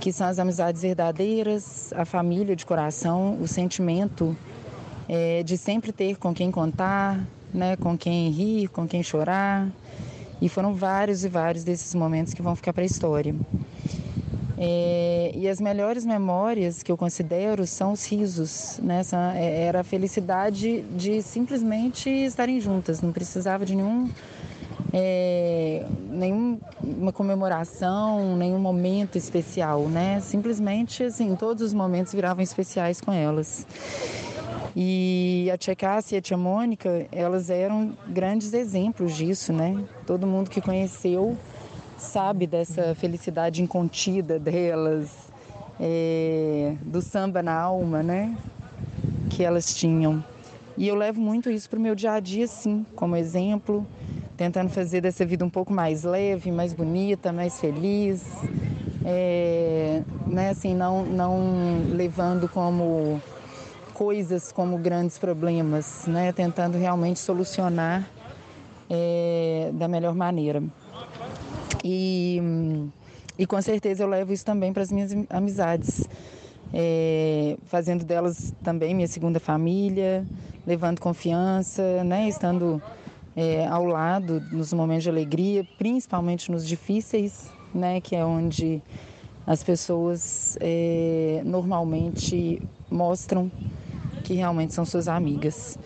[0.02, 4.36] que são as amizades verdadeiras, a família de coração, o sentimento
[5.08, 9.70] é, de sempre ter com quem contar, né, com quem rir, com quem chorar,
[10.42, 13.34] e foram vários e vários desses momentos que vão ficar para a história.
[14.58, 19.02] É, e as melhores memórias que eu considero são os risos, né?
[19.36, 24.10] Era a felicidade de simplesmente estarem juntas, não precisava de nenhum,
[24.94, 30.20] é, nenhuma comemoração, nenhum momento especial, né?
[30.20, 33.66] Simplesmente, assim, todos os momentos viravam especiais com elas.
[34.76, 39.84] E a tia Cássia e a tia Mônica, elas eram grandes exemplos disso, né?
[40.06, 41.36] Todo mundo que conheceu
[41.98, 45.10] sabe dessa felicidade incontida delas,
[45.80, 48.38] é, do samba na alma, né?
[49.32, 50.24] Que elas tinham.
[50.78, 53.86] E eu levo muito isso para o meu dia a dia, sim, como exemplo,
[54.38, 58.26] tentando fazer dessa vida um pouco mais leve, mais bonita, mais feliz.
[59.06, 63.22] É, né, assim, não, não levando como
[63.94, 66.32] coisas como grandes problemas, né?
[66.34, 68.10] tentando realmente solucionar
[68.90, 70.64] é, da melhor maneira.
[71.84, 72.42] E,
[73.38, 76.08] e com certeza eu levo isso também para as minhas amizades,
[76.74, 80.26] é, fazendo delas também minha segunda família,
[80.66, 82.28] levando confiança, né?
[82.28, 82.82] estando
[83.36, 88.00] é, ao lado nos momentos de alegria, principalmente nos difíceis, né?
[88.00, 88.82] que é onde
[89.46, 93.52] as pessoas é, normalmente mostram
[94.24, 95.78] que realmente são suas amigas.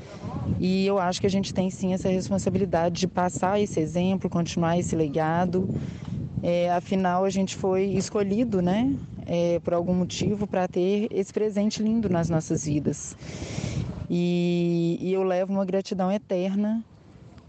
[0.60, 4.78] E eu acho que a gente tem sim essa responsabilidade de passar esse exemplo, continuar
[4.78, 5.68] esse legado.
[6.44, 8.96] É, afinal, a gente foi escolhido, né,
[9.26, 13.18] é, por algum motivo, para ter esse presente lindo nas nossas vidas.
[14.10, 16.84] E, e eu levo uma gratidão eterna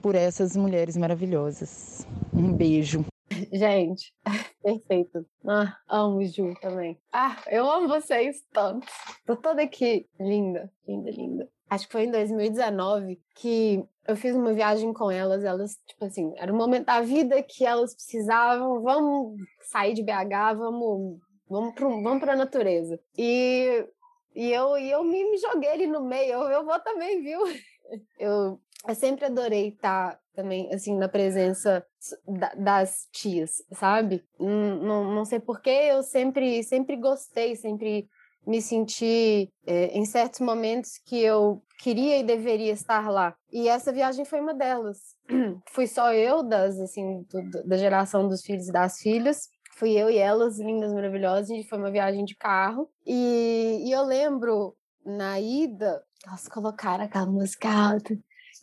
[0.02, 2.06] por essas mulheres maravilhosas.
[2.32, 3.04] Um beijo.
[3.52, 4.12] Gente,
[4.62, 5.26] perfeito.
[5.46, 6.98] Ah, amo Ju também.
[7.12, 8.86] Ah, eu amo vocês tanto.
[9.26, 10.06] Tô toda aqui.
[10.18, 11.48] Linda, linda, linda.
[11.68, 15.44] Acho que foi em 2019 que eu fiz uma viagem com elas.
[15.44, 18.80] Elas, tipo assim, era um momento da vida que elas precisavam.
[18.82, 22.98] Vamos sair de BH, vamos, vamos, pro, vamos pra natureza.
[23.16, 23.86] E,
[24.34, 26.32] e, eu, e eu me, me joguei ali no meio.
[26.32, 27.40] Eu, eu vou também, viu?
[28.18, 31.84] Eu, eu sempre adorei estar também, assim, na presença
[32.26, 34.24] da, das tias, sabe?
[34.38, 38.08] Não, não, sei porquê, eu sempre, sempre gostei, sempre
[38.46, 43.36] me senti é, em certos momentos que eu queria e deveria estar lá.
[43.52, 44.98] E essa viagem foi uma delas.
[45.70, 49.48] Fui só eu, das, assim, do, da geração dos filhos e das filhas.
[49.76, 51.50] Fui eu e elas, lindas, maravilhosas.
[51.50, 52.88] E foi uma viagem de carro.
[53.06, 54.74] E, e eu lembro,
[55.04, 58.16] na ida, elas colocaram aquela música alta.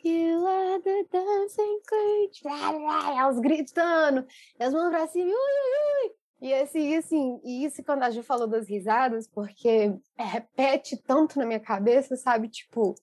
[0.05, 2.29] You are the dancing queen.
[3.17, 4.23] Elas gritando,
[4.59, 6.15] as mãos pra cima, ui, ui, ui.
[6.41, 11.45] E assim, assim, e isso quando a Ju falou das risadas, porque repete tanto na
[11.47, 12.49] minha cabeça, sabe?
[12.49, 12.93] Tipo,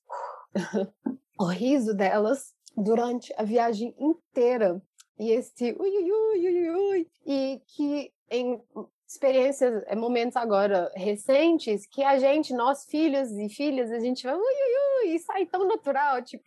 [1.41, 4.81] o riso delas durante a viagem inteira.
[5.19, 7.11] E esse ui, ui, ui, ui, ui.
[7.27, 8.63] E que em
[9.09, 14.35] experiências, é, momentos agora recentes, que a gente, nós filhos e filhas, a gente vai
[14.35, 16.45] ui, ui, ui, e sai tão natural, tipo,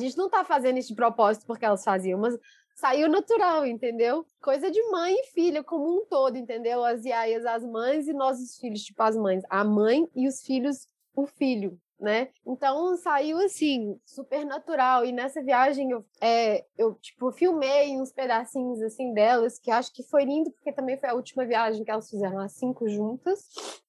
[0.00, 2.38] a gente não tá fazendo isso de propósito porque elas faziam, mas
[2.74, 4.26] saiu natural, entendeu?
[4.40, 6.84] Coisa de mãe e filha como um todo, entendeu?
[6.84, 10.42] As iaias, as mães e nós os filhos, tipo as mães, a mãe e os
[10.42, 12.28] filhos, o filho, né?
[12.46, 15.04] Então saiu assim, super natural.
[15.04, 20.02] E nessa viagem eu, é, eu tipo, filmei uns pedacinhos assim delas, que acho que
[20.02, 23.48] foi lindo, porque também foi a última viagem que elas fizeram as cinco juntas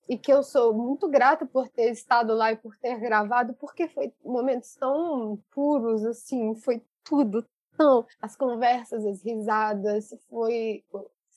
[0.09, 3.87] e que eu sou muito grata por ter estado lá e por ter gravado, porque
[3.87, 7.45] foi momentos tão puros, assim, foi tudo
[7.77, 8.05] tão.
[8.21, 10.83] As conversas, as risadas, foi.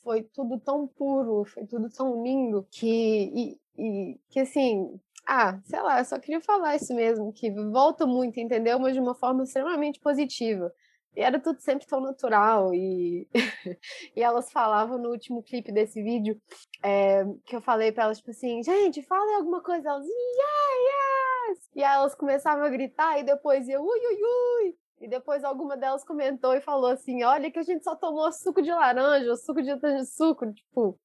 [0.02, 4.98] Foi tudo tão puro, foi tudo tão lindo que, e, e que assim,
[5.32, 8.80] ah, sei lá, eu só queria falar isso mesmo, que volta muito, entendeu?
[8.80, 10.72] Mas de uma forma extremamente positiva.
[11.14, 12.74] E era tudo sempre tão natural.
[12.74, 13.28] E,
[14.16, 16.36] e elas falavam no último clipe desse vídeo
[16.82, 19.88] é, que eu falei para elas, tipo assim, gente, falem alguma coisa.
[19.88, 21.70] Elas, yeah, yes!
[21.76, 24.18] E aí elas começavam a gritar e depois eu, ui, ui,
[24.64, 24.76] ui.
[25.00, 28.60] E depois alguma delas comentou e falou assim: olha, que a gente só tomou suco
[28.60, 29.72] de laranja, suco de
[30.06, 30.98] suco, tipo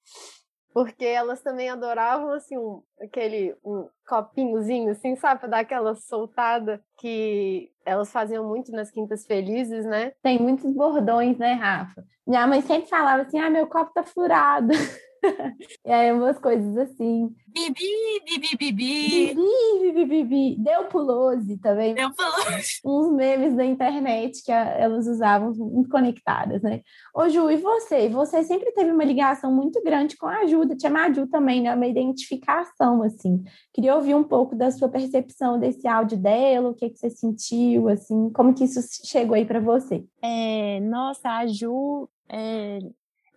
[0.76, 6.84] porque elas também adoravam assim um, aquele um copinhozinho assim, sabe, para dar aquela soltada
[7.00, 10.12] que elas faziam muito nas quintas felizes, né?
[10.22, 12.04] Tem muitos bordões, né, Rafa?
[12.28, 14.74] Minha mãe sempre falava assim: "Ah, meu copo tá furado".
[15.86, 17.34] e aí umas coisas assim.
[17.48, 17.86] Bibi,
[18.26, 19.36] bibi, bibi.
[19.36, 20.56] Bibi, bibi, bibi.
[20.60, 21.94] Deu pulose também.
[21.94, 22.82] Deu pulose.
[22.84, 26.82] Uns memes da internet que elas usavam muito conectadas, né?
[27.14, 28.10] Ô, Ju, e você?
[28.10, 31.74] Você sempre teve uma ligação muito grande com a ajuda, te a Ju também, né?
[31.74, 33.44] Uma identificação, assim.
[33.74, 37.88] Queria ouvir um pouco da sua percepção desse áudio dela, o que, que você sentiu,
[37.88, 40.04] assim, como que isso chegou aí para você?
[40.22, 42.80] É, nossa, a Ju é,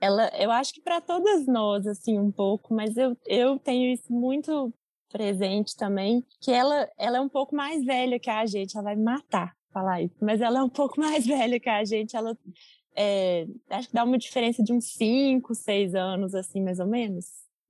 [0.00, 4.12] ela, eu acho que para todas nós, assim, um pouco, mas eu, eu tenho isso
[4.12, 4.72] muito
[5.10, 8.96] presente também, que ela, ela é um pouco mais velha que a gente, ela vai
[8.96, 12.36] me matar falar isso, mas ela é um pouco mais velha que a gente, ela
[12.96, 17.26] é, acho que dá uma diferença de uns 5, 6 anos, assim, mais ou menos.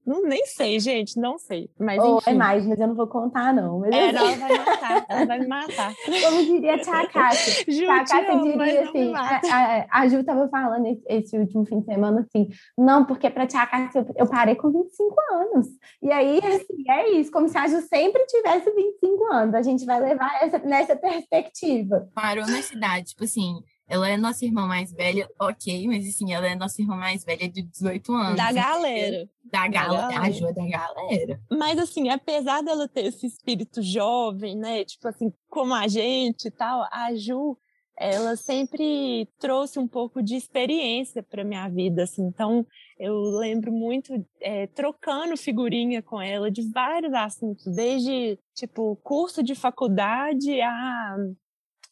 [0.09, 1.69] Não, nem sei, gente, não sei.
[1.79, 3.81] Mas, Ou é mais, mas eu não vou contar, não.
[3.81, 5.95] Mas é, não, ela vai matar, ela vai me matar.
[6.25, 7.65] Como diria a Tia Cássia.
[7.71, 11.81] Ju, Tia Cássia diria assim, a, a, a, Ju estava falando esse, esse, último fim
[11.81, 12.49] de semana assim,
[12.79, 15.67] não, porque para Tia Cássia eu, eu, parei com 25 anos.
[16.03, 19.55] E aí, assim, é isso, como se a Ju sempre tivesse 25 anos.
[19.55, 22.09] A gente vai levar essa, nessa perspectiva.
[22.15, 26.47] Parou na cidade, tipo assim, ela é nossa irmã mais velha, ok, mas assim, ela
[26.47, 28.37] é nossa irmã mais velha de 18 anos.
[28.37, 29.29] Da galera.
[29.51, 30.21] Da, galera.
[30.21, 31.41] A Ju é da galera.
[31.51, 34.85] Mas assim, apesar dela ter esse espírito jovem, né?
[34.85, 37.57] Tipo assim, como a gente e tal, a Ju,
[37.97, 42.27] ela sempre trouxe um pouco de experiência para minha vida, assim.
[42.27, 42.67] Então,
[42.99, 49.55] eu lembro muito é, trocando figurinha com ela de vários assuntos, desde tipo curso de
[49.55, 51.17] faculdade a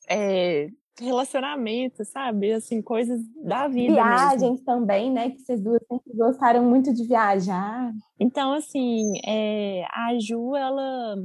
[0.09, 0.69] é,
[0.99, 2.53] relacionamento, sabe?
[2.53, 3.95] Assim, coisas da vida.
[3.95, 4.65] Viagens mesmo.
[4.65, 5.31] também, né?
[5.31, 7.93] Que vocês duas sempre gostaram muito de viajar.
[8.19, 11.17] Então, assim, é, a Ju, ela,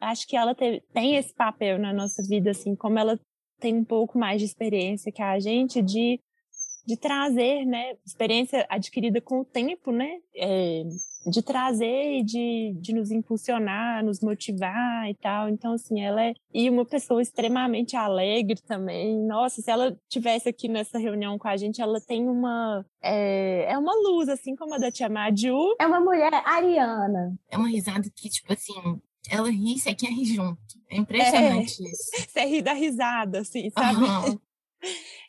[0.00, 3.18] acho que ela teve, tem esse papel na nossa vida, assim, como ela
[3.60, 6.20] tem um pouco mais de experiência que a gente, de,
[6.88, 10.84] de trazer, né, experiência adquirida com o tempo, né, é,
[11.30, 15.50] de trazer e de, de nos impulsionar, nos motivar e tal.
[15.50, 19.22] Então, assim, ela é e uma pessoa extremamente alegre também.
[19.26, 23.76] Nossa, se ela tivesse aqui nessa reunião com a gente, ela tem uma é, é
[23.76, 25.76] uma luz, assim como a da Tia Maju.
[25.78, 27.38] É uma mulher ariana.
[27.50, 30.58] É uma risada que, tipo assim, ela ri e você quer rir junto.
[30.90, 32.10] É impressionante é, isso.
[32.32, 34.02] Você ri da risada, assim, sabe?
[34.02, 34.40] Uhum.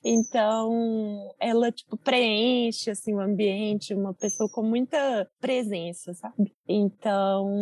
[0.03, 6.55] Então, ela, tipo, preenche, assim, o ambiente, uma pessoa com muita presença, sabe?
[6.67, 7.59] Então,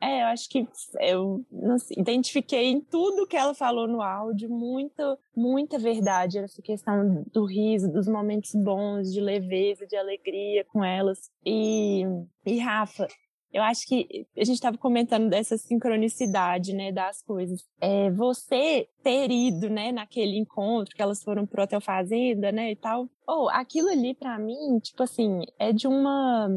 [0.00, 0.68] é, eu acho que
[1.00, 6.38] eu sei, identifiquei em tudo que ela falou no áudio muita, muita verdade.
[6.38, 11.30] Essa questão do riso, dos momentos bons, de leveza, de alegria com elas.
[11.44, 12.02] E,
[12.44, 13.08] e Rafa,
[13.56, 17.64] eu acho que a gente estava comentando dessa sincronicidade, né, das coisas.
[17.80, 22.76] É, você ter ido, né, naquele encontro que elas foram pro Hotel Fazenda, né, e
[22.76, 23.08] tal.
[23.26, 26.48] Ou oh, aquilo ali para mim, tipo assim, é de uma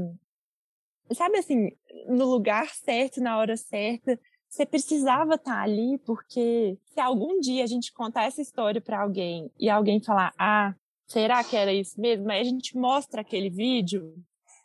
[1.13, 1.71] sabe assim,
[2.07, 4.19] no lugar certo, na hora certa.
[4.49, 9.01] Você precisava estar tá ali porque se algum dia a gente contar essa história para
[9.01, 10.75] alguém e alguém falar: "Ah,
[11.07, 14.13] será que era isso mesmo?", aí a gente mostra aquele vídeo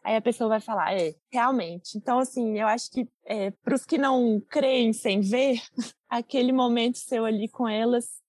[0.05, 1.97] Aí a pessoa vai falar, é, realmente.
[1.97, 5.59] Então, assim, eu acho que é, para os que não creem sem ver,
[6.09, 8.23] aquele momento seu ali com elas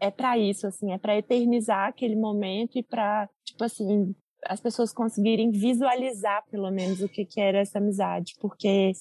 [0.00, 4.14] é para isso, assim, é para eternizar aquele momento e para, tipo assim,
[4.44, 8.92] as pessoas conseguirem visualizar pelo menos o que, que era essa amizade, porque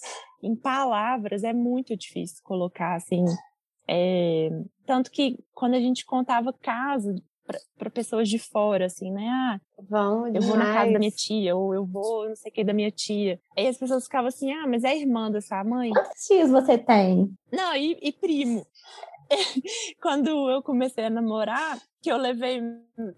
[0.41, 3.23] em palavras é muito difícil colocar, assim.
[3.88, 4.49] É,
[4.86, 7.21] tanto que quando a gente contava casos
[7.78, 9.28] para pessoas de fora, assim, né?
[9.28, 12.54] Ah, Vão eu vou na casa da minha tia, ou eu vou não sei o
[12.54, 13.39] que da minha tia.
[13.58, 15.91] Aí as pessoas ficavam assim, ah, mas é irmã dessa mãe?
[15.91, 17.30] Quantos tios você tem?
[17.52, 18.66] Não, e, e primo.
[20.02, 22.62] Quando eu comecei a namorar, que eu levei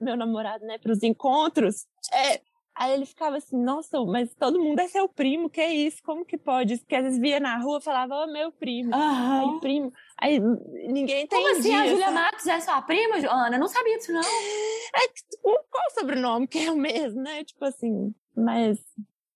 [0.01, 2.41] meu namorado, né, para os encontros, é,
[2.77, 6.03] Aí ele ficava assim, nossa, mas todo mundo é seu primo, que é isso?
[6.03, 6.77] Como que pode?
[6.77, 8.95] Porque às vezes via na rua falava, ô, oh, meu primo.
[8.95, 9.55] Uhum.
[9.55, 9.93] Aí, primo.
[10.19, 11.41] Aí ninguém tem.
[11.41, 11.73] Como assim?
[11.73, 13.57] A Julia Matos é sua prima, Ana?
[13.57, 14.21] não sabia disso, não.
[14.21, 15.07] É,
[15.41, 17.43] qual o sobrenome que é o mesmo, né?
[17.43, 18.77] Tipo assim, mas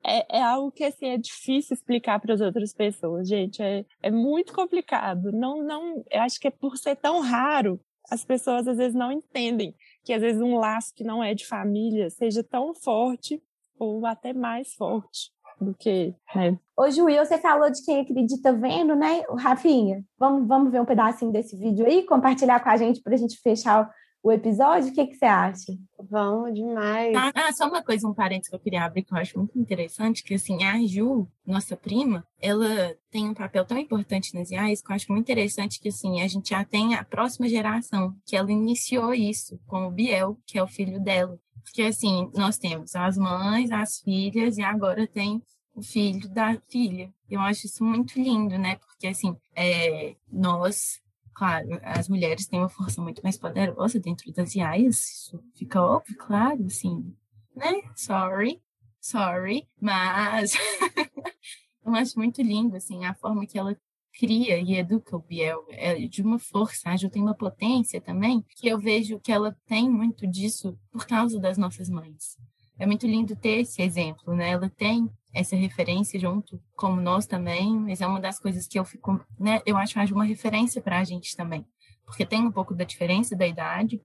[0.06, 3.62] é, é, algo que assim é difícil explicar para as outras pessoas, gente.
[3.62, 5.32] É, é muito complicado.
[5.32, 7.80] Não, não, eu acho que é por ser tão raro,
[8.10, 11.45] as pessoas às vezes não entendem que às vezes um laço que não é de
[11.45, 13.41] família seja tão forte
[13.78, 16.14] ou até mais forte do que.
[16.36, 16.58] Né?
[16.76, 19.24] Ô, Will, você falou de quem acredita vendo, né?
[19.30, 23.14] O Rafinha, vamos, vamos ver um pedacinho desse vídeo aí, compartilhar com a gente para
[23.14, 23.89] a gente fechar
[24.24, 24.89] o episódio?
[24.89, 25.78] O que, que você acha?
[26.09, 27.15] Vamos demais.
[27.15, 29.57] Ah, ah, só uma coisa, um parênteses que eu queria abrir que eu acho muito
[29.57, 34.82] interessante, que assim, a Ju, nossa prima, ela tem um papel tão importante nas IAs
[34.82, 38.36] que eu acho muito interessante que assim, a gente já tem a próxima geração, que
[38.36, 41.39] ela iniciou isso com o Biel, que é o filho dela.
[41.63, 45.41] Porque assim, nós temos as mães, as filhas e agora tem
[45.74, 47.11] o filho da filha.
[47.30, 48.76] Eu acho isso muito lindo, né?
[48.76, 51.01] Porque assim, é, nós
[51.42, 56.16] claro, as mulheres têm uma força muito mais poderosa dentro das IAs, isso fica óbvio,
[56.16, 57.16] claro, assim,
[57.56, 57.82] né?
[57.96, 58.62] Sorry,
[59.00, 60.54] sorry, mas
[61.84, 63.76] eu acho muito lindo, assim, a forma que ela
[64.14, 68.46] cria e educa o Biel é de uma força, a Ju tem uma potência também,
[68.58, 72.38] que eu vejo que ela tem muito disso por causa das nossas mães.
[72.82, 74.50] É muito lindo ter esse exemplo, né?
[74.50, 78.84] Ela tem essa referência junto, como nós também, mas é uma das coisas que eu
[78.84, 81.64] fico, né, eu acho mais uma referência para a gente também,
[82.04, 84.02] porque tem um pouco da diferença da idade,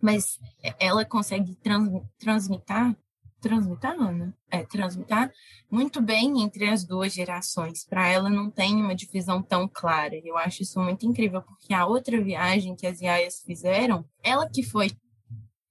[0.00, 0.38] mas
[0.78, 2.96] ela consegue trans, transmitar,
[3.40, 4.32] transmitar, Ana?
[4.48, 5.32] É, transmitar
[5.68, 10.38] muito bem entre as duas gerações, para ela não tem uma divisão tão clara, eu
[10.38, 14.92] acho isso muito incrível, porque a outra viagem que as Iaias fizeram, ela que foi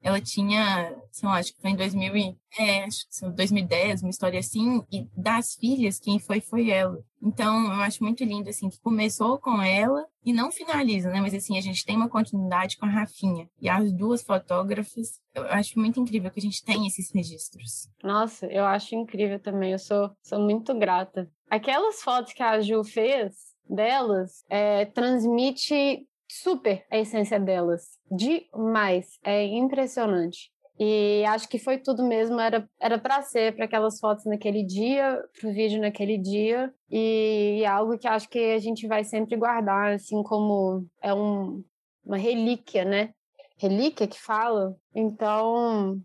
[0.01, 2.87] ela tinha, sei lá, acho que foi em 2000 e, é,
[3.35, 7.03] 2010, uma história assim, e das filhas, quem foi, foi ela.
[7.21, 11.19] Então, eu acho muito lindo, assim, que começou com ela e não finaliza, né?
[11.19, 13.49] Mas, assim, a gente tem uma continuidade com a Rafinha.
[13.59, 17.89] E as duas fotógrafas, eu acho muito incrível que a gente tenha esses registros.
[18.03, 21.29] Nossa, eu acho incrível também, eu sou, sou muito grata.
[21.49, 23.33] Aquelas fotos que a Ju fez
[23.69, 27.97] delas, é, transmite super a essência delas.
[28.11, 29.19] Demais.
[29.23, 30.51] É impressionante.
[30.79, 35.23] E acho que foi tudo mesmo, era era para ser, para aquelas fotos naquele dia,
[35.39, 39.03] para o vídeo naquele dia, e, e é algo que acho que a gente vai
[39.03, 41.63] sempre guardar, assim como é um,
[42.05, 43.09] uma relíquia, né?
[43.57, 44.75] Relíquia que fala.
[44.93, 45.99] Então,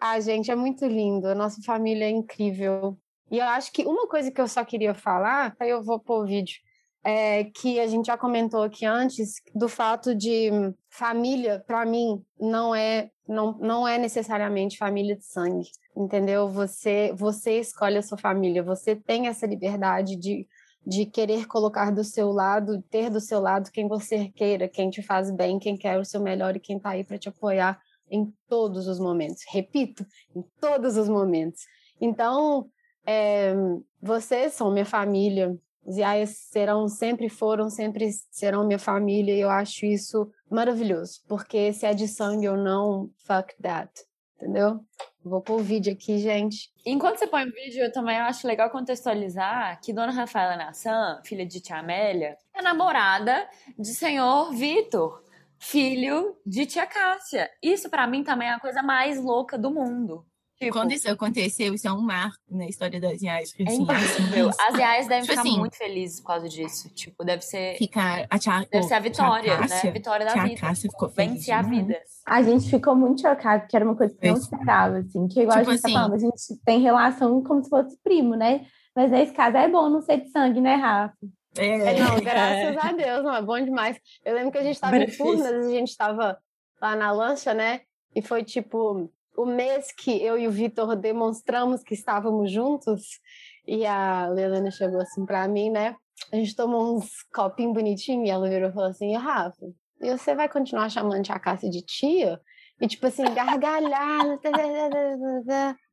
[0.00, 2.96] a gente é muito lindo, a nossa família é incrível.
[3.30, 6.22] E eu acho que uma coisa que eu só queria falar, aí eu vou pôr
[6.22, 6.56] o vídeo,
[7.04, 10.50] é, que a gente já comentou aqui antes, do fato de
[10.88, 16.48] família, para mim, não é, não, não é necessariamente família de sangue, entendeu?
[16.48, 20.48] Você, você escolhe a sua família, você tem essa liberdade de,
[20.86, 25.02] de querer colocar do seu lado, ter do seu lado quem você queira, quem te
[25.02, 27.78] faz bem, quem quer o seu melhor e quem está aí para te apoiar
[28.10, 29.42] em todos os momentos.
[29.50, 31.62] Repito, em todos os momentos.
[32.00, 32.66] Então,
[33.06, 33.54] é,
[34.00, 35.54] vocês são minha família,
[35.84, 41.72] os Yayas serão, sempre foram, sempre serão minha família, e eu acho isso maravilhoso, porque
[41.72, 43.90] se é de sangue ou não, fuck that,
[44.36, 44.80] entendeu?
[45.24, 46.70] Vou pôr o vídeo aqui, gente.
[46.84, 51.46] Enquanto você põe o vídeo, eu também acho legal contextualizar que Dona Rafaela Nassan, filha
[51.46, 55.22] de Tia Amélia, é namorada de senhor Vitor,
[55.58, 57.48] filho de Tia Cássia.
[57.62, 60.26] Isso para mim também é a coisa mais louca do mundo.
[60.58, 63.52] Tipo, Quando isso aconteceu, isso é um marco na história das Yais.
[63.58, 64.50] É assim, incrível.
[64.50, 66.88] As Yais devem tipo ficar assim, muito felizes por causa disso.
[66.94, 67.76] Tipo, deve ser.
[67.76, 69.88] Ficar, a tia, deve ser a vitória, Cássia, né?
[69.88, 70.60] A vitória da tia vida.
[70.60, 72.00] Cássia ficou Vence a vida.
[72.24, 75.26] A gente ficou muito chocado, porque era uma coisa que não esperava, assim.
[75.26, 77.68] Que igual tipo a gente tá assim, tá falando, a gente tem relação como se
[77.68, 78.64] fosse primo, né?
[78.94, 81.16] Mas nesse caso é bom não ser de sangue, né, Rafa?
[81.56, 83.98] É, é não, graças a Deus, não, é bom demais.
[84.24, 86.38] Eu lembro que a gente estava em Furnas, a gente estava
[86.80, 87.80] lá na lancha, né?
[88.14, 93.20] E foi tipo o mês que eu e o Vitor demonstramos que estávamos juntos,
[93.66, 95.96] e a Leilana chegou assim para mim, né?
[96.32, 99.66] A gente tomou uns copinhos bonitinhos e ela virou e falou assim: Rafa,
[100.00, 102.40] e você vai continuar chamando a Cássia de tia?
[102.80, 104.38] E tipo assim, gargalhar.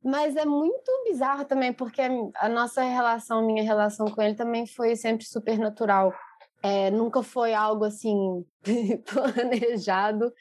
[0.04, 2.02] Mas é muito bizarro também, porque
[2.36, 6.12] a nossa relação, minha relação com ele também foi sempre super natural.
[6.62, 8.44] É, nunca foi algo assim
[9.06, 10.32] planejado.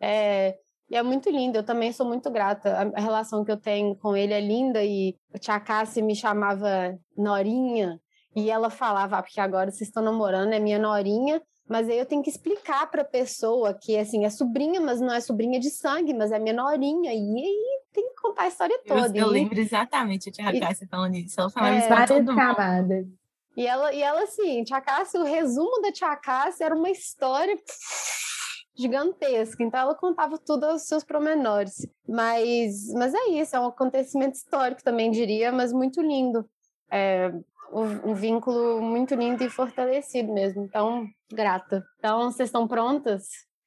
[0.00, 0.56] É,
[0.90, 2.92] e é muito lindo, eu também sou muito grata.
[2.94, 6.98] A relação que eu tenho com ele é linda e a tia Cássia me chamava
[7.16, 8.00] Norinha
[8.34, 12.06] e ela falava, ah, porque agora vocês estão namorando, é minha Norinha, mas aí eu
[12.06, 15.70] tenho que explicar para a pessoa que assim, é sobrinha, mas não é sobrinha de
[15.70, 17.12] sangue, mas é minha Norinha.
[17.12, 19.18] E aí tem que contar a história toda.
[19.18, 21.38] Eu, eu lembro exatamente a tia Cássia falando isso.
[21.38, 23.06] Ela falava é, isso para todo camadas.
[23.54, 27.58] E ela, e ela assim, tia Cássia, o resumo da tia Cássia era uma história
[28.78, 31.86] gigantesca, então ela contava tudo aos seus promenores.
[32.08, 36.48] Mas, mas é isso, é um acontecimento histórico também, diria, mas muito lindo.
[36.90, 37.32] É
[37.72, 40.62] um, um vínculo muito lindo e fortalecido mesmo.
[40.62, 41.84] Então, grata.
[41.98, 43.26] Então, vocês estão prontas?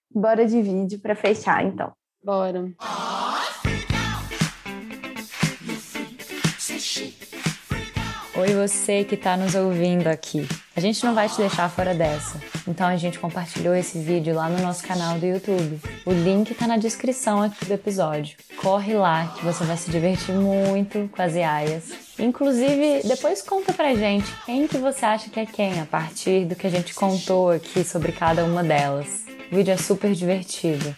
[0.10, 1.92] Bora de vídeo para fechar, então.
[2.24, 2.74] Bora.
[8.42, 10.48] Oi, você que está nos ouvindo aqui.
[10.76, 12.42] A gente não vai te deixar fora dessa.
[12.68, 15.80] Então a gente compartilhou esse vídeo lá no nosso canal do YouTube.
[16.08, 18.36] O link está na descrição aqui do episódio.
[18.58, 21.92] Corre lá que você vai se divertir muito com as iaias.
[22.18, 26.56] Inclusive, depois conta pra gente quem que você acha que é quem a partir do
[26.56, 29.24] que a gente contou aqui sobre cada uma delas.
[29.52, 30.96] O vídeo é super divertido.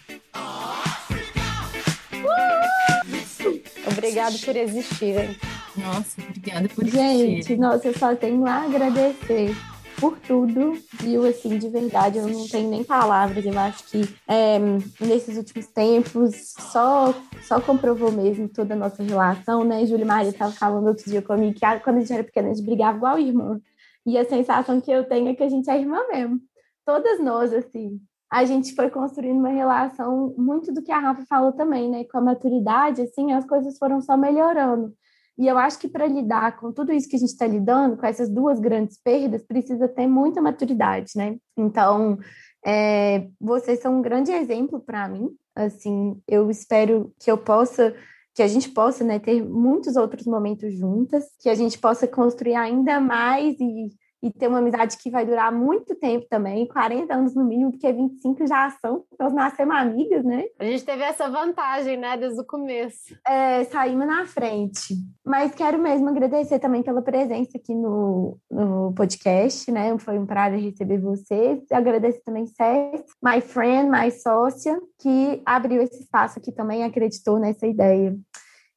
[4.04, 5.36] Obrigado por existirem.
[5.78, 7.58] Nossa, obrigada por Gente, existir.
[7.58, 9.56] nossa, eu só tenho a agradecer
[10.00, 11.26] por tudo, viu?
[11.26, 13.46] Assim, de verdade, eu não tenho nem palavras.
[13.46, 14.60] Eu acho que é,
[15.00, 19.86] nesses últimos tempos só, só comprovou mesmo toda a nossa relação, né?
[19.86, 22.66] Júlia Maria estava falando outro dia comigo que quando a gente era pequena, a gente
[22.66, 23.62] brigava igual irmã.
[24.06, 26.40] E a sensação que eu tenho é que a gente é irmã mesmo.
[26.86, 28.02] Todas nós, assim,
[28.34, 32.04] a gente foi construindo uma relação muito do que a Rafa falou também, né?
[32.06, 34.92] Com a maturidade, assim, as coisas foram só melhorando.
[35.38, 38.08] E eu acho que para lidar com tudo isso que a gente está lidando, com
[38.08, 41.38] essas duas grandes perdas, precisa ter muita maturidade, né?
[41.56, 42.18] Então,
[42.66, 45.30] é, vocês são um grande exemplo para mim.
[45.56, 47.94] Assim, eu espero que eu possa,
[48.34, 52.56] que a gente possa, né, ter muitos outros momentos juntas, que a gente possa construir
[52.56, 53.92] ainda mais e
[54.24, 57.92] e ter uma amizade que vai durar muito tempo também, 40 anos no mínimo, porque
[57.92, 60.46] 25 já são, nós nascemos amigas, né?
[60.58, 63.14] A gente teve essa vantagem, né, desde o começo.
[63.28, 64.96] É, saímos na frente.
[65.26, 69.98] Mas quero mesmo agradecer também pela presença aqui no, no podcast, né?
[70.00, 71.60] Foi um prazer receber vocês.
[71.70, 77.68] Agradeço também Cés, my friend, my sócia, que abriu esse espaço aqui também, acreditou nessa
[77.68, 78.16] ideia.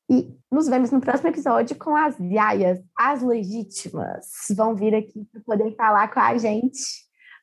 [0.09, 4.27] E nos vemos no próximo episódio com as Yayas, as legítimas.
[4.57, 6.81] Vão vir aqui para poder falar com a gente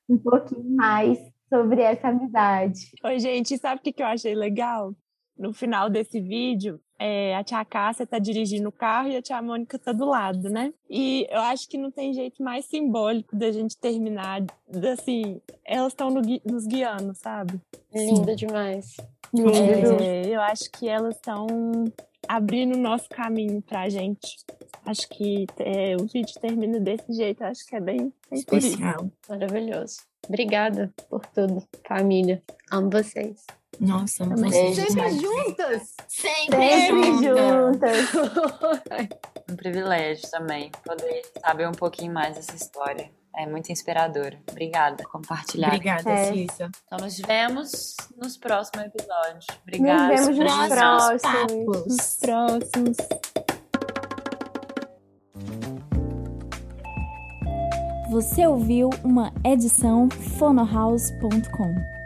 [0.09, 2.91] um pouquinho mais sobre essa amizade.
[3.03, 4.95] Oi, gente, sabe o que eu achei legal?
[5.38, 9.41] No final desse vídeo, é, a tia Cássia tá dirigindo o carro e a tia
[9.41, 10.74] Mônica tá do lado, né?
[10.89, 14.41] E eu acho que não tem jeito mais simbólico da gente terminar,
[14.93, 17.59] assim, elas estão no, nos guiando, sabe?
[17.93, 18.95] Linda demais.
[19.36, 21.47] É, eu acho que elas estão
[22.28, 24.38] abrindo o nosso caminho para a gente.
[24.86, 29.09] Acho que é, o vídeo termina desse jeito, acho que é bem, bem especial.
[29.30, 29.97] Maravilhoso.
[30.28, 32.41] Obrigada por tudo, família.
[32.71, 33.45] Amo vocês.
[33.80, 34.76] Nossa, amo vocês.
[34.76, 35.95] Sempre juntas!
[36.07, 38.11] Sempre, Sempre juntas.
[38.11, 39.09] juntas.
[39.51, 43.11] Um privilégio também poder saber um pouquinho mais dessa história.
[43.36, 44.38] É muito inspiradora.
[44.51, 45.67] Obrigada por compartilhar.
[45.69, 46.31] Obrigada, É.
[46.34, 46.69] Cissa.
[46.86, 49.47] Então nos vemos nos próximos episódios.
[49.63, 50.13] Obrigada.
[50.15, 51.21] Nos vemos nos próximos.
[51.21, 52.17] Papos.
[52.21, 52.97] Próximos.
[58.11, 60.07] Você ouviu uma edição
[60.38, 62.02] fonohouse.com.